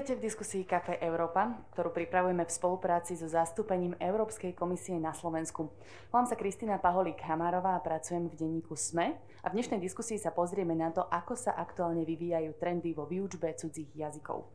[0.00, 5.68] Vítajte v diskusii Café Európa, ktorú pripravujeme v spolupráci so zastúpením Európskej komisie na Slovensku.
[6.08, 10.72] Volám sa Kristýna Paholík-Hamárová a pracujem v denníku SME a v dnešnej diskusii sa pozrieme
[10.72, 14.48] na to, ako sa aktuálne vyvíjajú trendy vo výučbe cudzích jazykov.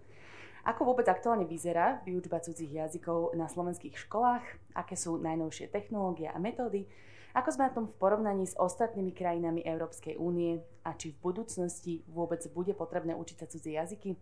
[0.65, 4.41] Ako vôbec aktuálne vyzerá výučba cudzích jazykov na slovenských školách,
[4.73, 6.89] aké sú najnovšie technológie a metódy,
[7.35, 12.01] ako sme na tom v porovnaní s ostatnými krajinami Európskej únie a či v budúcnosti
[12.07, 14.15] vôbec bude potrebné učiť sa cudzie jazyky?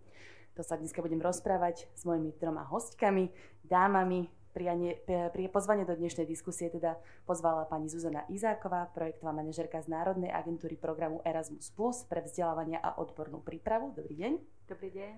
[0.53, 3.33] To sa dneska budem rozprávať s mojimi troma hostkami,
[3.65, 4.29] dámami.
[4.53, 10.29] Prianie, pri pozvanie do dnešnej diskusie teda pozvala pani Zuzana Izáková, projektová manažerka z Národnej
[10.29, 13.97] agentúry programu Erasmus Plus pre vzdelávania a odbornú prípravu.
[13.97, 14.33] Dobrý deň.
[14.69, 15.13] Dobrý deň.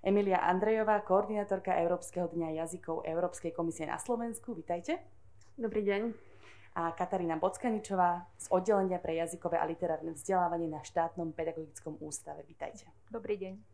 [0.00, 4.56] Emilia Andrejová, koordinátorka Európskeho dňa jazykov Európskej komisie na Slovensku.
[4.56, 4.96] Vítajte.
[5.60, 6.30] Dobrý deň
[6.80, 12.48] a Katarína Bockaničová z oddelenia pre jazykové a literárne vzdelávanie na štátnom pedagogickom ústave.
[12.48, 12.88] Vítajte.
[13.12, 13.69] Dobrý deň.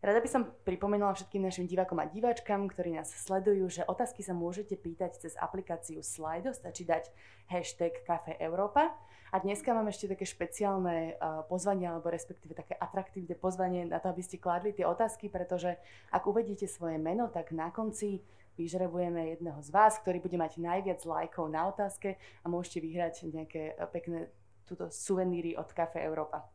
[0.00, 4.32] Rada by som pripomenula všetkým našim divákom a diváčkam, ktorí nás sledujú, že otázky sa
[4.32, 7.12] môžete pýtať cez aplikáciu Slido, stačí dať
[7.52, 8.96] hashtag Café Európa.
[9.28, 11.20] A dneska mám ešte také špeciálne
[11.52, 15.76] pozvanie, alebo respektíve také atraktívne pozvanie na to, aby ste kladli tie otázky, pretože
[16.08, 18.24] ak uvedíte svoje meno, tak na konci
[18.56, 23.62] vyžrebujeme jedného z vás, ktorý bude mať najviac lajkov na otázke a môžete vyhrať nejaké
[23.72, 24.32] eh, pekné
[24.64, 26.48] túto suveníry od Café Európa.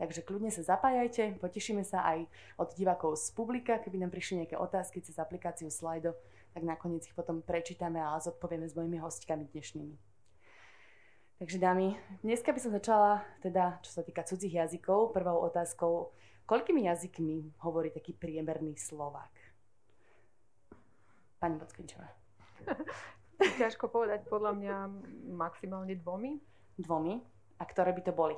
[0.00, 2.24] Takže kľudne sa zapájajte, potešíme sa aj
[2.56, 6.16] od divákov z publika, keby nám prišli nejaké otázky cez aplikáciu Slido,
[6.56, 9.92] tak nakoniec ich potom prečítame a zodpovieme s mojimi hostkami dnešnými.
[11.36, 16.16] Takže dámy, dneska by som začala, teda čo sa týka cudzích jazykov, prvou otázkou,
[16.48, 19.32] koľkými jazykmi hovorí taký priemerný Slovák?
[21.44, 22.08] Pani Bockenčová.
[23.60, 24.76] Ťažko povedať, podľa mňa
[25.36, 26.40] maximálne dvomi.
[26.80, 27.20] Dvomi?
[27.60, 28.36] A ktoré by to boli?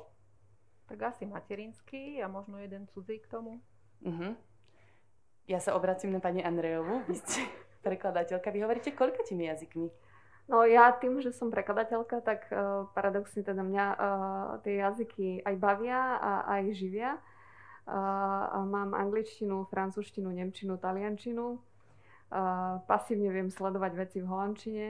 [0.92, 3.64] Tak asi materinský a možno jeden cudzí k tomu.
[4.05, 4.36] Uh-huh.
[5.48, 7.08] Ja sa obracím na pani Andrejovu.
[7.08, 7.48] Vy ste
[7.86, 8.53] prekladateľka.
[8.53, 9.89] Vy hovoríte koľkatými jazykmi?
[10.52, 13.98] No ja tým, že som prekladateľka, tak uh, paradoxne teda mňa uh,
[14.61, 17.17] tie jazyky aj bavia a aj živia.
[17.89, 21.57] Uh, mám angličtinu, francúzštinu, nemčinu, taliančinu
[22.89, 24.86] pasívne viem sledovať veci v holandčine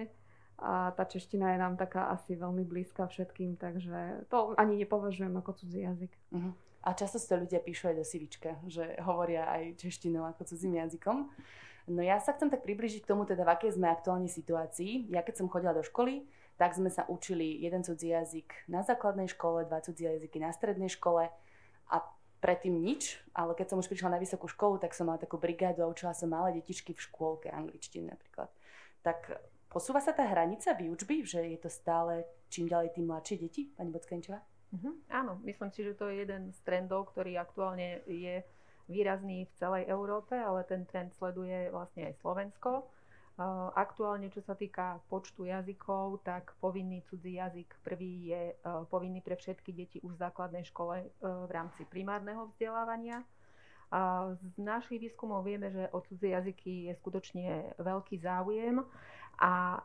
[0.62, 5.58] a tá čeština je nám taká asi veľmi blízka všetkým, takže to ani nepovažujem ako
[5.58, 6.12] cudzí jazyk.
[6.30, 6.54] Uh-huh.
[6.86, 11.30] A často si ľudia píšu aj do sivička, že hovoria aj češtinou ako cudzím jazykom.
[11.90, 15.10] No ja sa chcem tak približiť k tomu, teda v akej sme aktuálnej situácii.
[15.10, 19.26] Ja keď som chodila do školy, tak sme sa učili jeden cudzí jazyk na základnej
[19.26, 21.26] škole, dva cudzí jazyky na strednej škole
[21.90, 21.96] a
[22.38, 25.82] predtým nič, ale keď som už prišla na vysokú školu, tak som mala takú brigádu
[25.82, 28.50] a učila som malé detičky v škôlke angličtiny napríklad.
[29.02, 29.38] Tak
[29.72, 33.88] posúva sa tá hranica výučby, že je to stále čím ďalej tým mladšie deti, pani
[33.88, 34.44] Bockenčová?
[34.76, 34.92] Uh-huh.
[35.08, 38.44] Áno, myslím si, že to je jeden z trendov, ktorý aktuálne je
[38.92, 42.92] výrazný v celej Európe, ale ten trend sleduje vlastne aj Slovensko.
[43.72, 48.54] Aktuálne, čo sa týka počtu jazykov, tak povinný cudzí jazyk prvý je e,
[48.92, 53.24] povinný pre všetky deti už v základnej škole e, v rámci primárneho vzdelávania.
[54.40, 58.80] Z našich výskumov vieme, že o cudzie jazyky je skutočne veľký záujem
[59.40, 59.78] a e,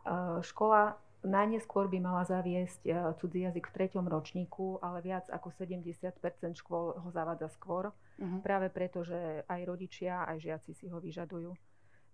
[0.44, 2.86] škola najneskôr by mala zaviesť
[3.18, 6.14] cudzí jazyk v treťom ročníku, ale viac ako 70
[6.54, 8.38] škôl ho zavádza skôr, uh-huh.
[8.38, 11.50] práve preto, že aj rodičia, aj žiaci si ho vyžadujú.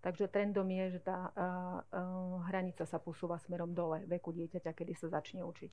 [0.04, 4.92] Takže trendom je, že tá uh, uh, hranica sa posúva smerom dole veku dieťaťa, kedy
[4.92, 5.72] sa začne učiť.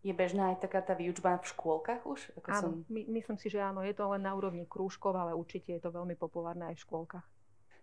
[0.00, 2.32] Je bežná aj taká tá výučba v škôlkach už?
[2.40, 2.70] Ako áno, som...
[2.88, 3.84] my, myslím si, že áno.
[3.84, 7.26] Je to len na úrovni krúžkov, ale určite je to veľmi populárne aj v škôlkach.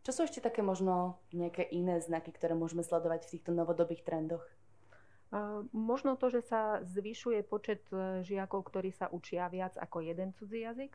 [0.04, 4.44] Čo sú ešte také možno nejaké iné znaky, ktoré môžeme sledovať v týchto novodobých trendoch?
[5.74, 10.62] Možno to, že sa zvyšuje počet e, žiakov, ktorí sa učia viac ako jeden cudzí
[10.62, 10.94] jazyk.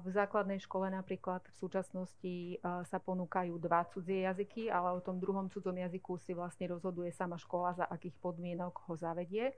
[0.00, 5.50] V základnej škole napríklad v súčasnosti sa ponúkajú dva cudzie jazyky, ale o tom druhom
[5.50, 9.50] cudzom jazyku si vlastne rozhoduje sama škola, za akých podmienok ho zavedie.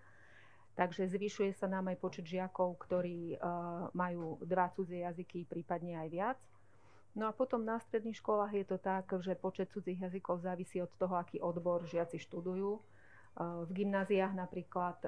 [0.80, 3.36] Takže zvyšuje sa nám aj počet žiakov, ktorí
[3.92, 6.40] majú dva cudzie jazyky, prípadne aj viac.
[7.12, 10.88] No a potom na stredných školách je to tak, že počet cudzích jazykov závisí od
[10.96, 12.80] toho, aký odbor žiaci študujú.
[13.40, 15.00] V gymnáziách napríklad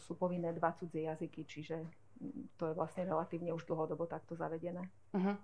[0.00, 1.76] sú povinné dva cudzie jazyky, čiže
[2.58, 4.82] to je vlastne relatívne už dlhodobo takto zavedené.
[5.14, 5.36] Uh-huh.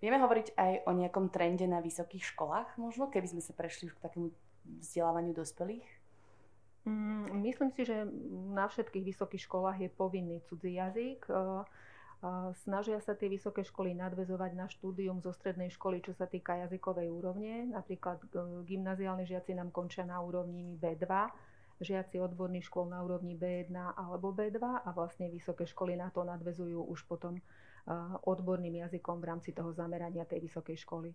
[0.00, 3.98] Vieme hovoriť aj o nejakom trende na vysokých školách možno, keby sme sa prešli už
[3.98, 4.32] k takému
[4.80, 5.86] vzdelávaniu dospelých?
[6.82, 8.06] Mm, myslím si, že
[8.54, 11.30] na všetkých vysokých školách je povinný cudzí jazyk.
[12.62, 17.10] Snažia sa tie vysoké školy nadvezovať na štúdium zo strednej školy, čo sa týka jazykovej
[17.10, 17.66] úrovne.
[17.74, 18.26] Napríklad e,
[18.62, 21.10] gymnaziálni žiaci nám končia na úrovni B2,
[21.82, 26.78] žiaci odborných škôl na úrovni B1 alebo B2 a vlastne vysoké školy na to nadvezujú
[26.86, 27.42] už potom
[28.22, 31.10] odborným jazykom v rámci toho zamerania tej vysokej školy.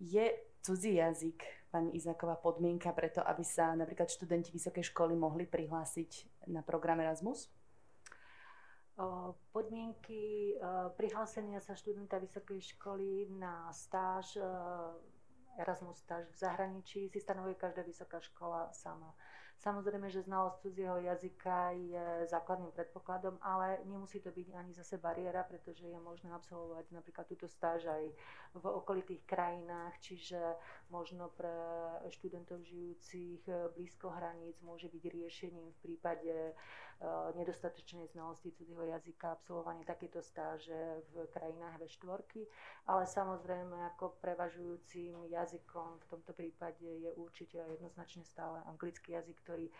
[0.00, 0.28] Je
[0.60, 1.40] cudzí jazyk,
[1.72, 7.48] pani Izáková, podmienka preto, aby sa napríklad študenti vysokej školy mohli prihlásiť na program Erasmus?
[9.52, 10.54] Podmienky
[10.96, 14.36] prihlásenia sa študenta vysokej školy na stáž,
[15.56, 19.12] Erasmus stáž v zahraničí si stanovuje každá vysoká škola sama.
[19.60, 25.44] Samozrejme, že znalosť cudzieho jazyka je základným predpokladom, ale nemusí to byť ani zase bariéra,
[25.44, 28.08] pretože je možné absolvovať napríklad túto stáž aj
[28.56, 30.40] v okolitých krajinách, čiže
[30.88, 31.52] možno pre
[32.08, 33.44] študentov žijúcich
[33.76, 36.89] blízko hraníc môže byť riešením v prípade Eh,
[37.32, 42.44] nedostatočnej znalosti cudzieho jazyka, absolvovanie takéto stáže v krajinách V4,
[42.92, 49.66] ale samozrejme ako prevažujúcim jazykom v tomto prípade je určite jednoznačne stále anglický jazyk, ktorý
[49.66, 49.74] eh,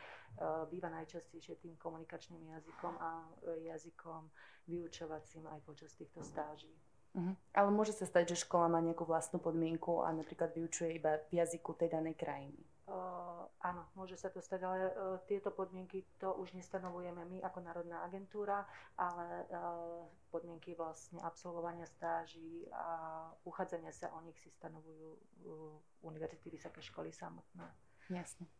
[0.72, 4.24] býva najčastejšie tým komunikačným jazykom a eh, jazykom
[4.72, 6.72] vyučovacím aj počas týchto stáží.
[7.10, 7.34] Uh-huh.
[7.52, 11.42] Ale môže sa stať, že škola má nejakú vlastnú podmienku a napríklad vyučuje iba v
[11.42, 12.62] jazyku tej danej krajiny.
[12.88, 17.62] Uh, áno, môže sa to stať, ale uh, tieto podmienky to už nestanovujeme my ako
[17.62, 18.66] Národná agentúra,
[18.98, 26.50] ale uh, podmienky vlastne absolvovania stáží a uchádzania sa o nich si stanovujú uh, univerzity,
[26.50, 27.62] vysoké školy samotné.
[28.10, 28.50] Jasne.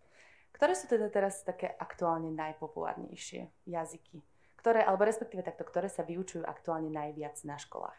[0.55, 4.23] Ktoré sú teda teraz také aktuálne najpopulárnejšie jazyky?
[4.59, 7.99] Ktoré, alebo respektíve takto, ktoré sa vyučujú aktuálne najviac na školách?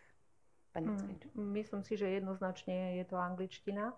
[0.72, 3.92] Pani hmm, myslím si, že jednoznačne je to angličtina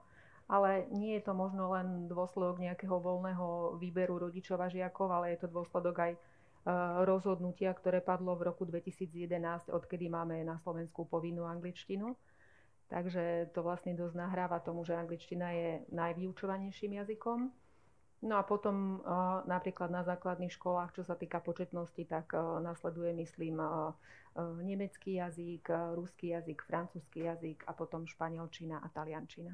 [0.48, 5.46] ale nie je to možno len dôsledok nejakého voľného výberu rodičov a žiakov, ale je
[5.46, 6.20] to dôsledok aj e,
[7.08, 12.16] rozhodnutia, ktoré padlo v roku 2011, odkedy máme na Slovensku povinnú angličtinu.
[12.92, 17.40] Takže to vlastne dosť nahráva tomu, že angličtina je najvyučovanejším jazykom.
[18.24, 19.08] No a potom e,
[19.48, 23.64] napríklad na základných školách, čo sa týka početnosti, tak e, nasleduje, myslím,
[24.66, 29.54] nemecký jazyk, ruský jazyk, francúzsky jazyk a potom španielčina a taliančina.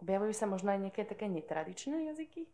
[0.00, 2.48] Objavujú sa možno aj nejaké také netradičné jazyky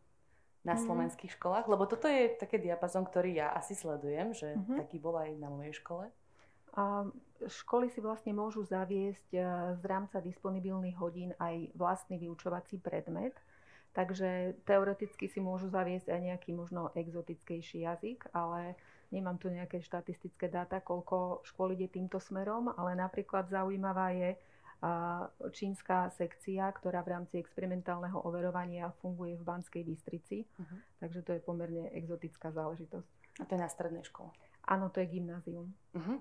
[0.67, 0.83] na mm.
[0.83, 1.71] slovenských školách?
[1.71, 4.79] Lebo toto je také diapazon, ktorý ja asi sledujem, že mm-hmm.
[4.83, 6.11] taký bol aj na mojej škole.
[6.77, 7.09] A
[7.47, 9.41] školy si vlastne môžu zaviesť e,
[9.79, 13.33] z rámca disponibilných hodín aj vlastný vyučovací predmet.
[13.97, 18.77] Takže teoreticky si môžu zaviesť aj nejaký možno exotickejší jazyk, ale
[19.09, 24.37] nemám tu nejaké štatistické dáta, koľko škôl ide týmto smerom, ale napríklad zaujímavá je
[25.53, 30.45] čínska sekcia, ktorá v rámci experimentálneho overovania funguje v Banskej Bystrici.
[30.45, 30.79] Uh-huh.
[31.01, 33.11] Takže to je pomerne exotická záležitosť.
[33.41, 34.33] A to je na strednej škole?
[34.69, 35.73] Áno, to je gymnázium.
[35.97, 36.19] Uh-huh.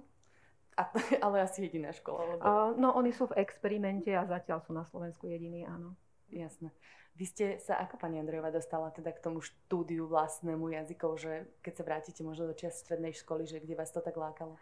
[0.75, 0.81] A,
[1.25, 2.35] ale asi jediná škola?
[2.35, 2.41] Lebo...
[2.43, 5.95] Uh, no, oni sú v experimente a zatiaľ sú na Slovensku jediní, áno.
[6.31, 6.71] Jasné.
[7.15, 11.73] Vy ste sa ako pani Andrejová dostala teda k tomu štúdiu vlastnému jazykov, že keď
[11.79, 14.59] sa vrátite možno do čias strednej školy, že kde vás to tak lákalo?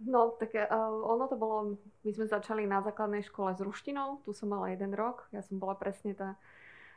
[0.00, 0.64] No, tak uh,
[1.04, 4.96] ono to bolo, my sme začali na základnej škole s ruštinou, tu som mala jeden
[4.96, 6.40] rok, ja som bola presne tá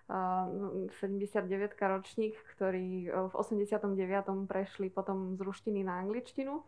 [0.08, 4.00] uh, 79 ročník, ktorí uh, v 89.
[4.48, 6.64] prešli potom z ruštiny na angličtinu,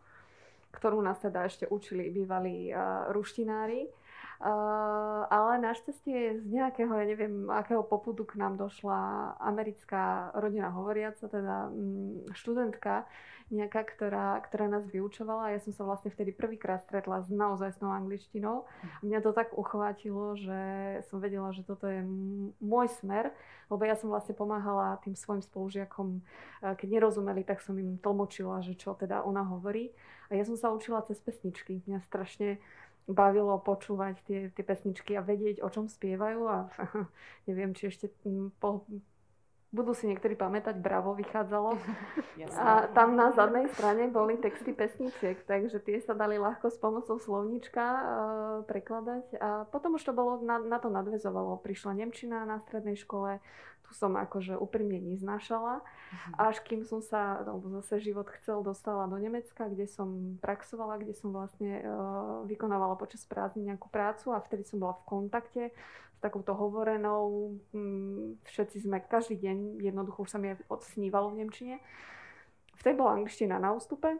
[0.76, 3.88] ktorú nás teda ešte učili bývalí uh, ruštinári.
[4.36, 11.24] Uh, ale našťastie z nejakého, ja neviem, akého popudu k nám došla americká rodina hovoriaca,
[11.24, 13.08] teda um, študentka,
[13.48, 18.66] nejaká, ktorá, ktorá nás vyučovala ja som sa vlastne vtedy prvýkrát stretla s naozajstnou angličtinou.
[18.82, 20.60] A mňa to tak uchvátilo, že
[21.06, 22.02] som vedela, že toto je
[22.58, 23.30] môj smer,
[23.70, 26.26] lebo ja som vlastne pomáhala tým svojim spolužiakom,
[26.60, 29.94] keď nerozumeli, tak som im tlmočila, že čo teda ona hovorí.
[30.26, 31.86] A ja som sa učila cez pesničky.
[31.86, 32.58] Mňa strašne
[33.06, 36.58] bavilo počúvať tie, tie pesničky a vedieť, o čom spievajú a
[37.48, 38.10] neviem, či ešte
[38.58, 38.82] po,
[39.76, 41.76] budú si niektorí pamätať, Bravo vychádzalo.
[42.56, 47.20] A tam na zadnej strane boli texty pesničiek, takže tie sa dali ľahko s pomocou
[47.20, 48.00] slovníčka uh,
[48.64, 49.24] prekladať.
[49.36, 51.60] A potom už to bolo, na, na to nadvezovalo.
[51.60, 53.42] Prišla Nemčina na strednej škole,
[53.86, 55.80] tu som akože úprimne neznášala.
[55.80, 56.30] Mhm.
[56.42, 61.14] Až kým som sa, alebo zase život chcel, dostala do Nemecka, kde som praxovala, kde
[61.14, 65.62] som vlastne uh, vykonávala počas prázdnin nejakú prácu a vtedy som bola v kontakte
[66.16, 67.54] s takouto hovorenou.
[67.70, 71.76] Mm, všetci sme každý deň, jednoducho už sa mi odsnívalo v Nemčine.
[72.76, 74.18] Vtedy bola angličtina na ústupe.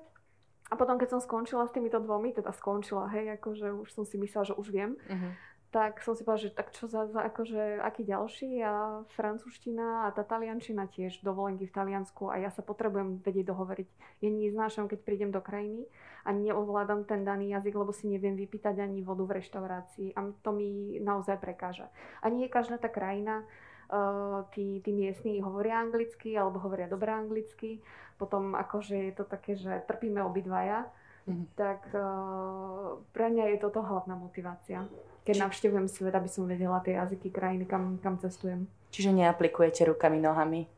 [0.66, 4.18] A potom, keď som skončila s týmito dvomi, teda skončila, hej, akože už som si
[4.18, 7.82] myslela, že už viem, uh-huh tak som si povedala, že tak čo za, za akože,
[7.82, 13.20] aký ďalší a francúzština a tá taliančina tiež, dovolenky v Taliansku a ja sa potrebujem
[13.20, 13.88] vedieť dohovoriť.
[14.22, 15.84] Ja neznášam, keď prídem do krajiny
[16.24, 20.50] a neovládam ten daný jazyk, lebo si neviem vypýtať ani vodu v reštaurácii a to
[20.54, 21.90] mi naozaj prekáža.
[22.22, 23.42] A nie každá tá krajina,
[23.90, 27.82] uh, tí, tí miestni hovoria anglicky alebo hovoria dobre anglicky,
[28.16, 30.88] potom akože je to také, že trpíme obidvaja,
[31.26, 31.46] mm-hmm.
[31.58, 34.86] tak uh, pre mňa je toto hlavná motivácia.
[35.26, 38.70] Keď navštevujem svet, aby som vedela tie jazyky krajiny, kam, kam cestujem.
[38.94, 40.70] Čiže neaplikujete rukami, nohami?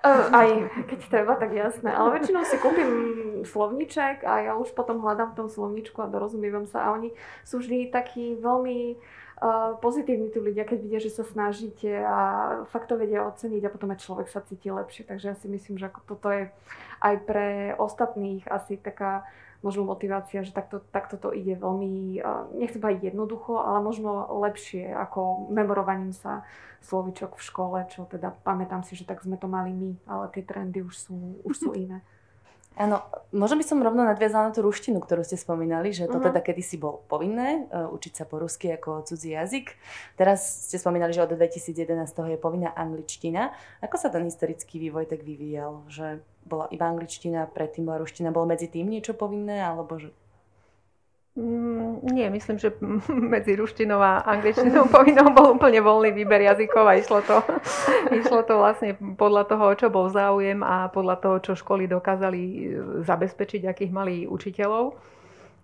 [0.00, 0.48] Uh, aj
[0.88, 1.92] keď treba, tak jasné.
[1.92, 2.90] Ale väčšinou si kúpim
[3.44, 6.88] slovníček a ja už potom hľadám v tom slovníčku a dorozumievam sa.
[6.88, 7.12] A oni
[7.44, 12.16] sú vždy takí veľmi uh, pozitívni tí ľudia, keď vidia, že sa snažíte a
[12.72, 15.04] fakt to vedia oceniť a potom aj človek sa cíti lepšie.
[15.04, 16.48] Takže ja si myslím, že ako toto je
[17.04, 19.28] aj pre ostatných asi taká
[19.60, 22.20] možno motivácia, že takto, takto to ide veľmi,
[22.56, 26.44] nechcem povedať jednoducho, ale možno lepšie ako memorovaním sa
[26.80, 30.40] slovičok v škole, čo teda pamätám si, že tak sme to mali my, ale tie
[30.40, 32.00] trendy už sú, už sú iné.
[32.78, 33.02] Áno,
[33.34, 36.30] možno by som rovno nadviazala na tú ruštinu, ktorú ste spomínali, že to uh-huh.
[36.30, 39.74] teda kedysi bolo povinné, uh, učiť sa po rusky ako cudzí jazyk.
[40.14, 43.52] Teraz ste spomínali, že od 2011 toho je povinná angličtina.
[43.82, 45.82] Ako sa ten historický vývoj tak vyvíjal?
[45.90, 50.14] Že bola iba angličtina, predtým bola ruština, bolo medzi tým niečo povinné, alebo že
[52.02, 52.76] nie, myslím, že
[53.34, 57.40] medzi ruštinou a angličtinou povinnou bol úplne voľný výber jazykov a išlo to,
[58.20, 62.62] išlo to vlastne podľa toho, čo bol záujem a podľa toho, čo školy dokázali e,
[63.08, 64.96] zabezpečiť, akých mali učiteľov.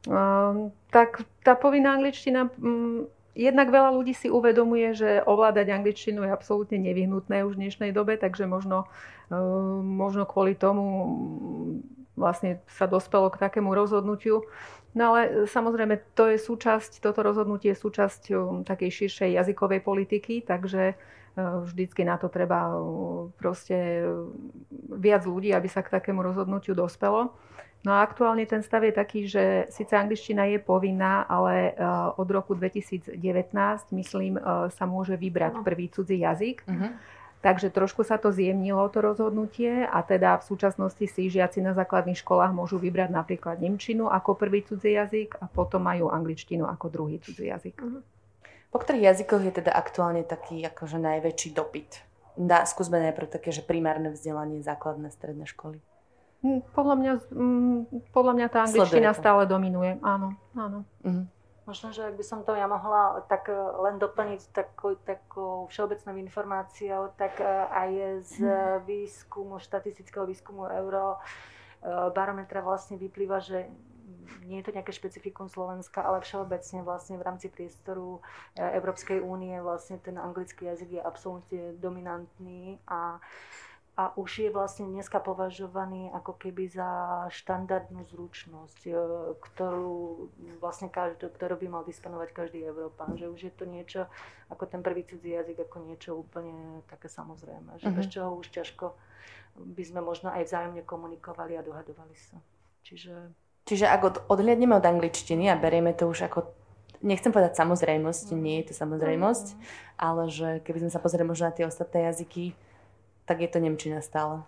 [0.07, 6.31] Um, tak tá povinná angličtina, um, jednak veľa ľudí si uvedomuje, že ovládať angličtinu je
[6.31, 8.87] absolútne nevyhnutné už v dnešnej dobe, takže možno,
[9.35, 10.87] um, možno kvôli tomu
[12.17, 14.47] vlastne sa dospelo k takému rozhodnutiu.
[14.97, 19.85] No ale e, samozrejme, to je súčasť, toto rozhodnutie je súčasť um, takej širšej jazykovej
[19.85, 20.95] politiky, takže e,
[21.37, 22.75] vždycky na to treba e,
[23.37, 24.09] proste
[24.89, 27.37] viac ľudí, aby sa k takému rozhodnutiu dospelo.
[27.85, 31.71] No a aktuálne ten stav je taký, že síce angličtina je povinná, ale
[32.19, 33.15] od roku 2019,
[33.95, 34.43] myslím,
[34.75, 36.67] sa môže vybrať prvý cudzí jazyk.
[36.67, 36.91] Uh-huh.
[37.47, 42.19] Takže trošku sa to zjemnilo, to rozhodnutie a teda v súčasnosti si žiaci na základných
[42.19, 47.23] školách môžu vybrať napríklad Nemčinu ako prvý cudzí jazyk a potom majú angličtinu ako druhý
[47.23, 47.79] cudzí jazyk.
[47.79, 48.03] Uh-huh.
[48.75, 52.03] Po ktorých jazykoch je teda aktuálne taký akože najväčší dopyt?
[52.35, 55.79] Dá, skúsme najprv také, že primárne vzdelanie, základné, stredné školy.
[56.43, 60.03] Hm, podľa mňa, hm, podľa mňa tá angličtina stále dominuje.
[60.03, 60.83] Áno, áno.
[61.07, 61.31] Uh-huh.
[61.67, 66.15] Možno, že ak by som to ja mohla tak e, len doplniť takou, takou všeobecnou
[66.23, 67.91] informáciou, tak e, aj
[68.23, 68.87] z mhm.
[68.87, 71.21] výskumu, štatistického výskumu Euro e,
[72.15, 73.67] barometra vlastne vyplýva, že
[74.47, 78.23] nie je to nejaké špecifikum Slovenska, ale všeobecne vlastne v rámci priestoru
[78.55, 83.23] Európskej únie vlastne ten anglický jazyk je absolútne dominantný a
[83.97, 86.89] a už je vlastne dneska považovaný ako keby za
[87.33, 88.95] štandardnú zručnosť, e,
[89.41, 90.29] ktorú
[90.61, 93.17] vlastne každý, ktorú by mal disponovať každý Európan.
[93.17, 94.01] Že už je to niečo
[94.53, 97.81] ako ten prvý cudzí jazyk, ako niečo úplne také samozrejme.
[97.81, 97.97] Že uh-huh.
[97.97, 98.93] bez čoho už ťažko
[99.57, 102.37] by sme možno aj vzájomne komunikovali a dohadovali sa.
[102.85, 103.33] Čiže...
[103.65, 106.53] Čiže ak od, odhliadneme od angličtiny a berieme to už ako
[107.01, 108.39] nechcem povedať samozrejmosť, mm.
[108.45, 109.59] nie je to samozrejmosť, mm.
[109.97, 112.53] ale že keby sme sa pozreli možno na tie ostatné jazyky,
[113.27, 114.47] tak je to Nemčina stále.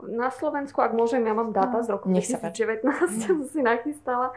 [0.00, 4.32] Na Slovensku, ak môžem, ja mám dáta z roku Nech 2019, čo som si nachystala.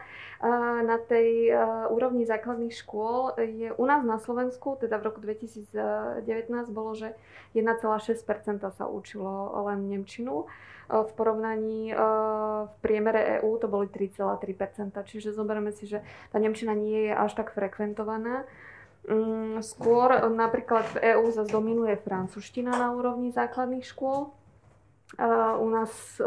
[0.84, 1.56] Na tej
[1.88, 6.20] úrovni základných škôl je u nás na Slovensku, teda v roku 2019
[6.68, 7.16] bolo, že
[7.56, 10.44] 1,6% sa učilo len Nemčinu.
[10.84, 14.92] V porovnaní v priemere EÚ to boli 3,3%.
[15.00, 18.44] Čiže zoberieme si, že tá Nemčina nie je až tak frekventovaná.
[19.04, 24.32] Mm, skôr napríklad v EÚ zase dominuje francúzština na úrovni základných škôl.
[25.60, 26.26] U nás e,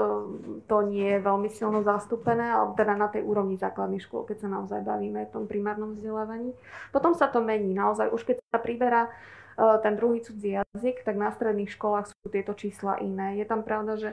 [0.70, 4.50] to nie je veľmi silno zastúpené, ale teda na tej úrovni základných škôl, keď sa
[4.54, 6.54] naozaj bavíme v tom primárnom vzdelávaní.
[6.94, 7.74] Potom sa to mení.
[7.74, 9.12] Naozaj už keď sa priberá
[9.58, 13.42] ten druhý cudzí jazyk, tak na stredných školách sú tieto čísla iné.
[13.42, 14.10] Je tam pravda, že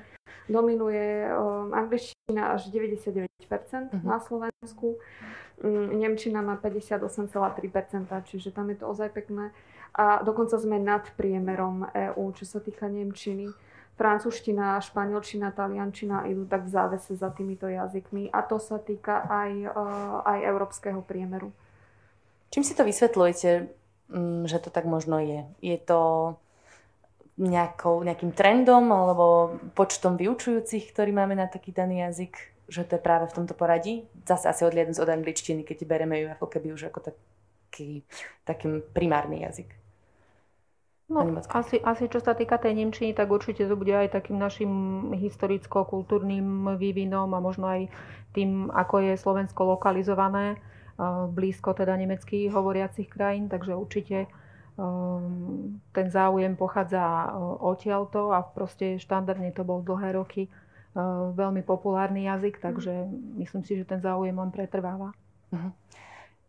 [0.48, 1.28] dominuje
[1.68, 4.00] angličtina až 99% uh-huh.
[4.00, 4.96] na Slovensku.
[5.62, 9.54] Mm, Nemčina má 58,3%, čiže tam je to ozaj pekné.
[9.94, 13.54] A dokonca sme nad priemerom EÚ, čo sa týka Nemčiny.
[13.94, 19.52] Francúzština, španielčina, taliančina idú tak v závese za týmito jazykmi a to sa týka aj,
[19.70, 21.54] uh, aj európskeho priemeru.
[22.50, 23.70] Čím si to vysvetľujete,
[24.10, 25.46] mm, že to tak možno je?
[25.62, 26.34] Je to
[27.38, 32.53] nejakou, nejakým trendom alebo počtom vyučujúcich, ktorí máme na taký daný jazyk?
[32.68, 34.08] Že to je práve v tomto poradí.
[34.24, 38.04] Zase asi odliadnúť od angličtiny, keď bereme ju ako keby už ako taký,
[38.48, 39.68] taký primárny jazyk.
[41.04, 41.20] No,
[41.52, 44.72] asi, asi čo sa týka tej Nemčiny, tak určite to bude aj takým našim
[45.12, 47.92] historicko-kultúrnym vývinom a možno aj
[48.32, 50.56] tým, ako je Slovensko lokalizované,
[51.28, 54.32] blízko teda nemeckých hovoriacich krajín, takže určite
[54.80, 60.63] um, ten záujem pochádza odtiaľto a proste štandardne to bol dlhé roky Eh,
[61.34, 65.10] veľmi populárny jazyk, takže myslím si, že ten záujem len pretrváva.
[65.50, 65.74] Uh-huh.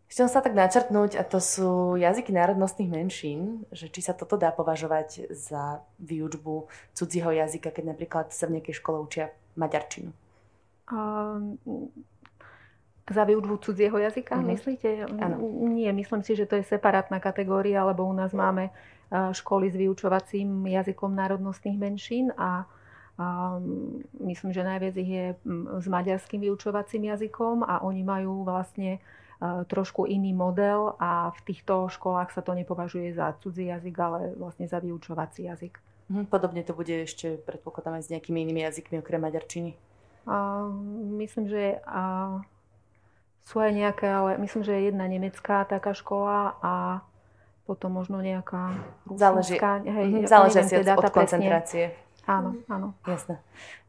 [0.05, 4.53] Chcem sa tak načrtnúť, a to sú jazyky národnostných menšín, že či sa toto dá
[4.53, 10.13] považovať za výučbu cudzieho jazyka, keď napríklad sa v nejakej škole učia maďarčinu.
[10.93, 11.57] Um,
[13.09, 14.51] za výučbu cudzieho jazyka, mm-hmm.
[14.53, 14.89] myslíte?
[15.09, 15.41] Ano.
[15.73, 18.69] Nie, myslím si, že to je separátna kategória, lebo u nás máme
[19.09, 22.65] školy s vyučovacím jazykom národnostných menšín a
[24.19, 25.25] myslím, že najviac ich je
[25.79, 28.99] s maďarským vyučovacím jazykom a oni majú vlastne
[29.67, 34.67] trošku iný model a v týchto školách sa to nepovažuje za cudzí jazyk, ale vlastne
[34.67, 35.79] za vyučovací jazyk.
[36.09, 39.73] Mhm, podobne to bude ešte, predpokladám, aj s nejakými inými jazykmi okrem maďarčiny.
[40.25, 40.69] Uh,
[41.21, 42.41] myslím, že uh,
[43.45, 46.73] sú aj nejaké, ale myslím, že je jedna nemecká taká škola a
[47.65, 48.77] potom možno nejaká
[49.09, 49.21] ruská.
[49.21, 51.85] Záleží, hej, mm-hmm, záleží asi teda od koncentrácie.
[52.25, 52.97] Áno, áno.
[53.05, 53.37] Jasné.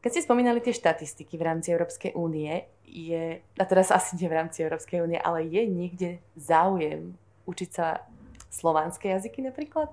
[0.04, 4.36] Keď ste spomínali tie štatistiky v rámci Európskej únie, je, a teraz asi nie v
[4.36, 7.16] rámci Európskej únie, ale je niekde záujem
[7.48, 8.04] učiť sa
[8.52, 9.92] slovanské jazyky napríklad?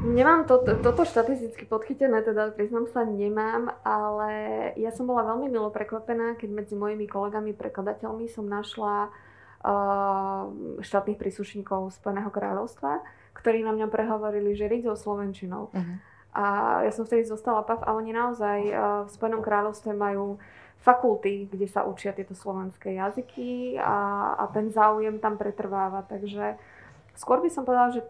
[0.00, 5.52] Nemám to, to, toto štatisticky podchytené, teda priznám sa, nemám, ale ja som bola veľmi
[5.52, 10.48] milo prekvapená, keď medzi mojimi kolegami prekladateľmi som našla uh,
[10.80, 13.04] štátnych príslušníkov Spojeného kráľovstva,
[13.36, 15.68] ktorí na mňa prehovorili, že riť so Slovenčinou.
[15.68, 15.96] Uh-huh.
[16.36, 16.44] A
[16.84, 18.76] ja som vtedy zostala pav a oni naozaj uh,
[19.08, 20.36] v Spojenom kráľovstve majú
[20.84, 23.96] fakulty, kde sa učia tieto slovenské jazyky a,
[24.36, 26.04] a ten záujem tam pretrváva.
[26.04, 26.60] Takže
[27.16, 28.04] skôr by som povedala, že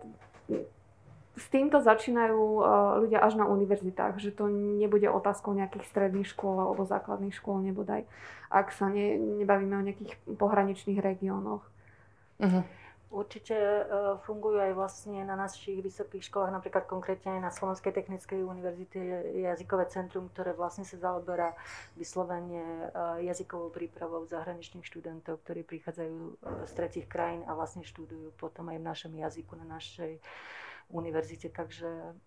[1.36, 2.64] s týmto začínajú uh,
[3.06, 8.08] ľudia až na univerzitách, že to nebude otázkou nejakých stredných škôl alebo základných škôl nebodaj,
[8.48, 9.14] ak sa ne,
[9.44, 11.62] nebavíme o nejakých pohraničných regiónoch.
[12.40, 12.64] Uh-huh.
[13.06, 13.82] Určite e,
[14.26, 18.98] fungujú aj vlastne na našich vysokých školách, napríklad konkrétne aj na Slovenskej technickej univerzite
[19.46, 21.54] jazykové centrum, ktoré vlastne sa zaoberá
[21.94, 26.32] vyslovene e, jazykovou prípravou zahraničných študentov, ktorí prichádzajú e,
[26.66, 30.18] z tretich krajín a vlastne študujú potom aj v našom jazyku na našej
[30.90, 31.54] univerzite.
[31.54, 32.18] Takže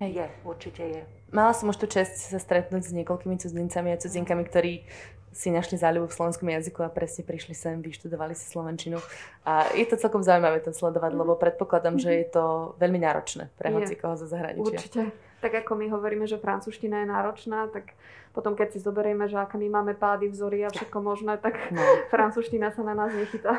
[0.00, 0.16] Hej.
[0.16, 1.00] Je, určite je.
[1.28, 4.88] Mala som už tu čest sa stretnúť s niekoľkými cudzincami a cudzinkami, ktorí
[5.30, 8.98] si našli záľubu v slovenskom jazyku a presne prišli sem, vyštudovali si slovenčinu.
[9.46, 12.44] A je to celkom zaujímavé to sledovať, lebo predpokladám, že je to
[12.82, 14.74] veľmi náročné pre hoci koho zo zahraničia.
[14.74, 15.00] Určite.
[15.40, 17.96] Tak ako my hovoríme, že francúzština je náročná, tak
[18.36, 21.80] potom keď si zoberieme, že aké my máme pády, vzory a všetko možné, tak no.
[22.12, 23.56] francúzština sa na nás nechytá.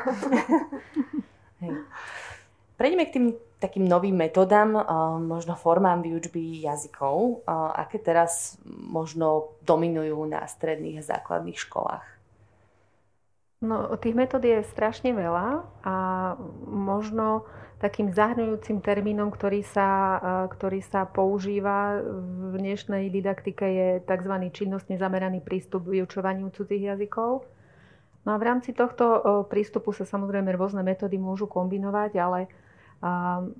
[1.62, 1.72] Hej.
[2.76, 3.26] Prejdeme k tým
[3.62, 4.74] takým novým metodám,
[5.22, 7.46] možno formám výučby jazykov,
[7.78, 12.06] aké teraz možno dominujú na stredných a základných školách?
[13.62, 15.94] No, tých metód je strašne veľa a
[16.66, 17.46] možno
[17.78, 20.18] takým zahrňujúcim termínom, ktorý sa,
[20.50, 22.02] ktorý sa používa
[22.50, 24.34] v dnešnej didaktike je tzv.
[24.50, 27.46] činnostne zameraný prístup k vyučovaniu cudzích jazykov.
[28.22, 32.46] No a v rámci tohto prístupu sa samozrejme rôzne metódy môžu kombinovať, ale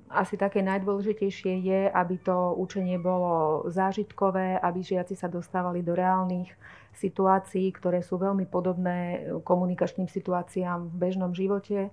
[0.07, 6.47] asi také najdôležitejšie je, aby to učenie bolo zážitkové, aby žiaci sa dostávali do reálnych
[6.95, 11.91] situácií, ktoré sú veľmi podobné komunikačným situáciám v bežnom živote,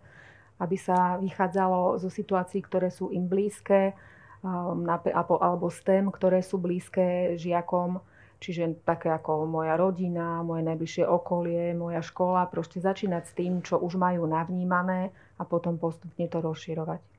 [0.63, 3.99] aby sa vychádzalo zo situácií, ktoré sú im blízke,
[4.47, 7.99] um, alebo z tém, ktoré sú blízke žiakom,
[8.39, 13.83] čiže také ako moja rodina, moje najbližšie okolie, moja škola, proste začínať s tým, čo
[13.83, 17.10] už majú navnímané a potom postupne to rozširovať.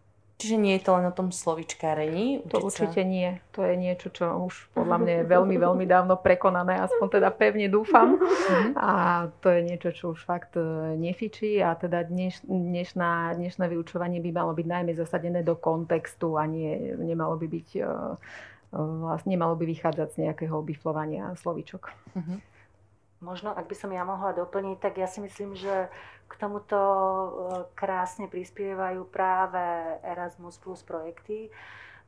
[0.42, 2.42] Čiže nie je to len o tom slovičkárení?
[2.50, 3.38] To určite nie.
[3.54, 7.70] To je niečo, čo už podľa mňa je veľmi, veľmi dávno prekonané, aspoň teda pevne
[7.70, 8.18] dúfam.
[8.18, 8.74] Mhm.
[8.74, 8.92] A
[9.38, 14.34] to je niečo, čo už fakt e, nefičí a teda dneš, dnešná, dnešné vyučovanie by
[14.34, 17.86] malo byť najmä zasadené do kontextu a nie, nemalo by byť e, e,
[18.82, 21.94] vlastne nemalo by vychádzať z nejakého biflovania slovičok.
[22.18, 22.42] Uh-huh.
[23.22, 25.94] Možno, ak by som ja mohla doplniť, tak ja si myslím, že
[26.26, 27.30] k tomuto e,
[27.78, 29.62] krásne prispievajú práve
[30.02, 31.50] Erasmus Plus projekty, e,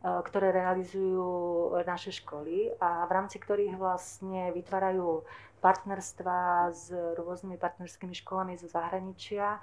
[0.01, 5.21] ktoré realizujú naše školy a v rámci ktorých vlastne vytvárajú
[5.61, 9.61] partnerstva s rôznymi partnerskými školami zo zahraničia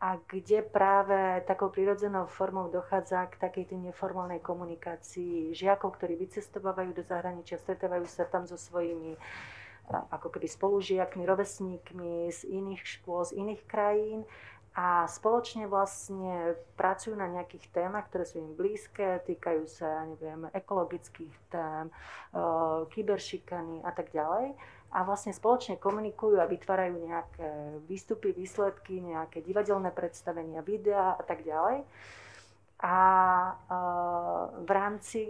[0.00, 6.96] a kde práve takou prirodzenou formou dochádza k takej tej neformálnej komunikácii žiakov, ktorí vycestovávajú
[6.96, 9.14] do zahraničia, stretávajú sa tam so svojimi
[9.90, 14.22] ako keby spolužiakmi, rovesníkmi z iných škôl, z iných krajín
[14.70, 21.34] a spoločne vlastne pracujú na nejakých témach, ktoré sú im blízke, týkajú sa, neviem, ekologických
[21.50, 21.90] tém,
[22.94, 24.54] kyberšikany a tak ďalej.
[24.90, 31.42] A vlastne spoločne komunikujú a vytvárajú nejaké výstupy, výsledky, nejaké divadelné predstavenia, videá a tak
[31.42, 31.82] ďalej.
[32.80, 32.96] A
[34.64, 35.20] v rámci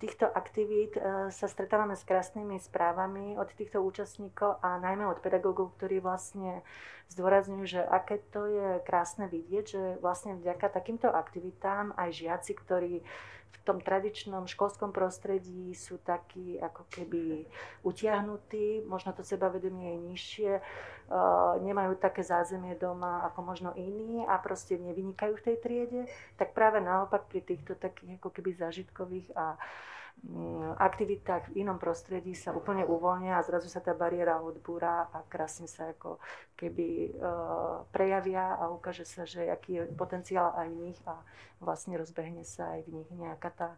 [0.00, 0.96] týchto aktivít
[1.28, 6.64] sa stretávame s krásnymi správami od týchto účastníkov a najmä od pedagógov, ktorí vlastne
[7.12, 13.04] zdôrazňujú, že aké to je krásne vidieť, že vlastne vďaka takýmto aktivitám aj žiaci, ktorí
[13.56, 17.48] v tom tradičnom školskom prostredí sú takí ako keby
[17.82, 24.36] utiahnutí, možno to sebavedomie je nižšie, uh, nemajú také zázemie doma ako možno iní a
[24.38, 26.00] proste nevynikajú v tej triede,
[26.36, 29.56] tak práve naopak pri týchto takých ako keby zážitkových a
[30.76, 35.70] aktivitách v inom prostredí sa úplne uvoľnia a zrazu sa tá bariéra odbúra a krásne
[35.70, 36.18] sa ako
[36.58, 41.14] keby uh, prejavia a ukáže sa, že aký je potenciál aj v nich a
[41.62, 43.68] vlastne rozbehne sa aj v nich nejaká tá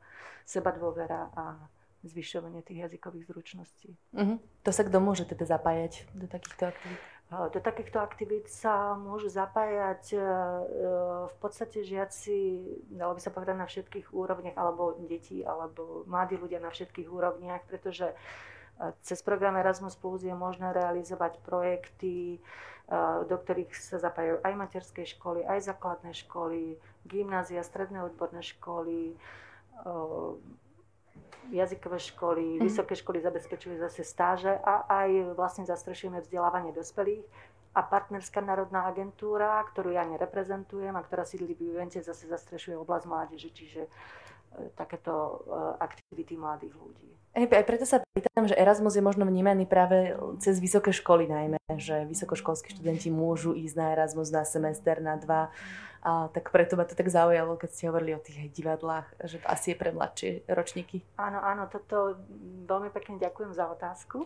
[0.49, 1.59] seba dôvera a
[2.07, 3.91] zvyšovanie tých jazykových zručností.
[4.15, 4.39] Uh-huh.
[4.63, 7.03] To sa kto môže teda zapájať do takýchto aktivít?
[7.29, 10.21] Do takýchto aktivít sa môžu zapájať e,
[11.29, 16.57] v podstate žiaci, dalo by sa povedať, na všetkých úrovniach, alebo deti, alebo mladí ľudia
[16.57, 18.17] na všetkých úrovniach, pretože e,
[19.05, 22.41] cez program Erasmus Plus je možné realizovať projekty,
[23.29, 29.13] do ktorých sa zapájajú aj materské školy, aj základné školy, gymnázia, stredné odborné školy,
[31.53, 32.65] jazykové školy, mm.
[32.65, 37.25] vysoké školy zabezpečujú zase stáže a aj vlastne zastrešujeme vzdelávanie dospelých.
[37.77, 43.05] A partnerská národná agentúra, ktorú ja nereprezentujem a ktorá sídli v Juvente, zase zastrešuje oblasť
[43.07, 43.91] mládeže, čiže e,
[44.75, 45.35] takéto e,
[45.79, 47.09] aktivity mladých ľudí.
[47.39, 51.61] Aj, aj preto sa pýtam, že Erasmus je možno vnímaný práve cez vysoké školy najmä,
[51.79, 55.55] že vysokoškolskí študenti môžu ísť na Erasmus na semester, na dva.
[55.99, 59.75] A tak preto ma to tak zaujalo, keď ste hovorili o tých divadlách, že asi
[59.75, 61.03] je pre mladšie ročníky.
[61.19, 62.23] Áno, áno, toto
[62.71, 64.23] veľmi pekne ďakujem za otázku,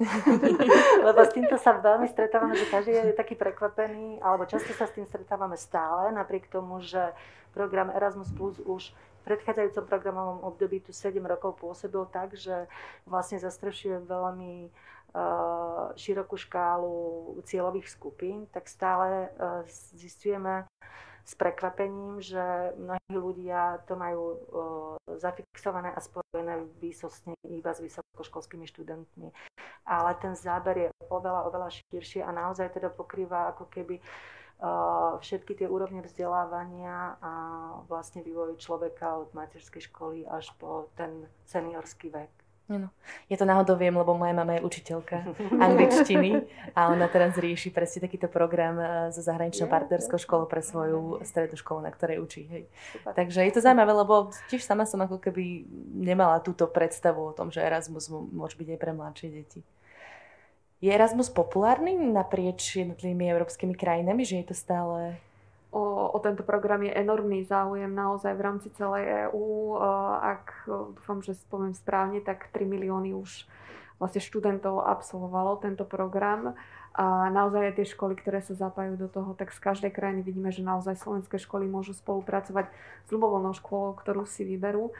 [1.08, 4.92] lebo s týmto sa veľmi stretávame, že každý je taký prekvapený, alebo často sa s
[4.92, 7.16] tým stretávame stále, napriek tomu, že
[7.56, 12.66] program Erasmus Plus už v predchádzajúcom programovom období tu 7 rokov pôsobil tak, že
[13.06, 14.68] vlastne zastrešuje veľmi
[15.14, 16.96] uh, širokú škálu
[17.46, 19.62] cieľových skupín, tak stále uh,
[19.94, 20.66] zistujeme,
[21.22, 24.42] s prekvapením, že mnohí ľudia to majú
[25.22, 29.30] zafixované a spojené výsostne iba s vysokoškolskými študentmi.
[29.86, 34.02] Ale ten záber je oveľa, oveľa širší a naozaj teda pokrýva ako keby
[35.18, 37.32] všetky tie úrovne vzdelávania a
[37.90, 42.41] vlastne vývoj človeka od materskej školy až po ten seniorský vek.
[42.70, 42.88] No.
[43.26, 45.34] Ja to náhodou viem, lebo moja mama je učiteľka
[45.66, 46.46] angličtiny
[46.78, 48.78] a ona teraz rieši presne takýto program
[49.10, 52.46] so eh, zahraničnou partnerskou školou pre svoju strednú školu, na ktorej učí.
[52.46, 52.62] Hej.
[53.02, 57.50] Takže je to zaujímavé, lebo tiež sama som ako keby nemala túto predstavu o tom,
[57.50, 59.60] že Erasmus môže byť aj pre mladšie deti.
[60.82, 65.18] Je Erasmus populárny naprieč jednotlivými európskymi krajinami, že je to stále
[65.72, 69.80] o, o tento program je enormný záujem naozaj v rámci celej EÚ.
[70.20, 73.48] Ak dúfam, že spomiem správne, tak 3 milióny už
[73.96, 76.52] vlastne študentov absolvovalo tento program.
[76.92, 80.52] A naozaj aj tie školy, ktoré sa zapájajú do toho, tak z každej krajiny vidíme,
[80.52, 84.92] že naozaj slovenské školy môžu spolupracovať s ľubovoľnou školou, ktorú si vyberú.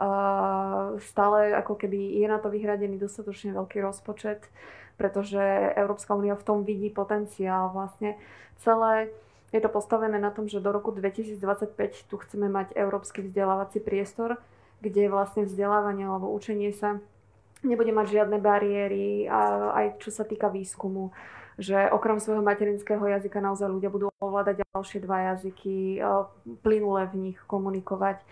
[0.00, 4.46] Uh, stále ako keby je na to vyhradený dostatočne veľký rozpočet,
[4.94, 5.42] pretože
[5.74, 8.14] Európska únia v tom vidí potenciál vlastne
[8.62, 9.10] celé
[9.50, 14.38] je to postavené na tom, že do roku 2025 tu chceme mať európsky vzdelávací priestor,
[14.78, 17.02] kde vlastne vzdelávanie alebo učenie sa
[17.66, 19.28] nebude mať žiadne bariéry,
[19.74, 21.12] aj čo sa týka výskumu
[21.60, 26.00] že okrem svojho materinského jazyka naozaj ľudia budú ovládať ďalšie dva jazyky,
[26.64, 28.24] plynule v nich komunikovať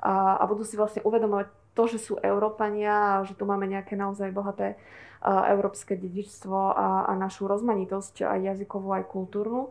[0.00, 4.00] a, a budú si vlastne uvedomovať to, že sú Európania a že tu máme nejaké
[4.00, 4.80] naozaj bohaté
[5.20, 9.68] európske dedičstvo a, a našu rozmanitosť aj jazykovú, aj kultúrnu.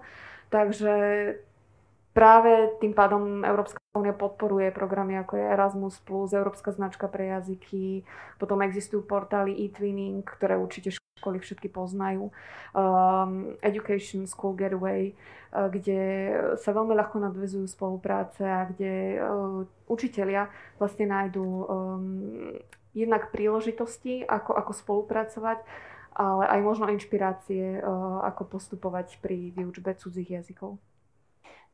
[0.49, 0.93] Takže
[2.13, 6.01] práve tým pádom Európska únia podporuje programy ako je Erasmus+,
[6.33, 8.03] Európska značka pre jazyky,
[8.41, 12.31] potom existujú portály e-twinning, ktoré určite školy všetky poznajú,
[12.73, 16.01] um, Education School Getaway, uh, kde
[16.57, 20.47] sa veľmi ľahko nadvezujú spolupráce a kde uh, učitelia
[20.79, 22.55] vlastne nájdú um,
[22.95, 25.61] jednak príležitosti, ako, ako spolupracovať,
[26.19, 27.83] ale aj možno inšpirácie, eh,
[28.27, 30.75] ako postupovať pri výučbe cudzích jazykov.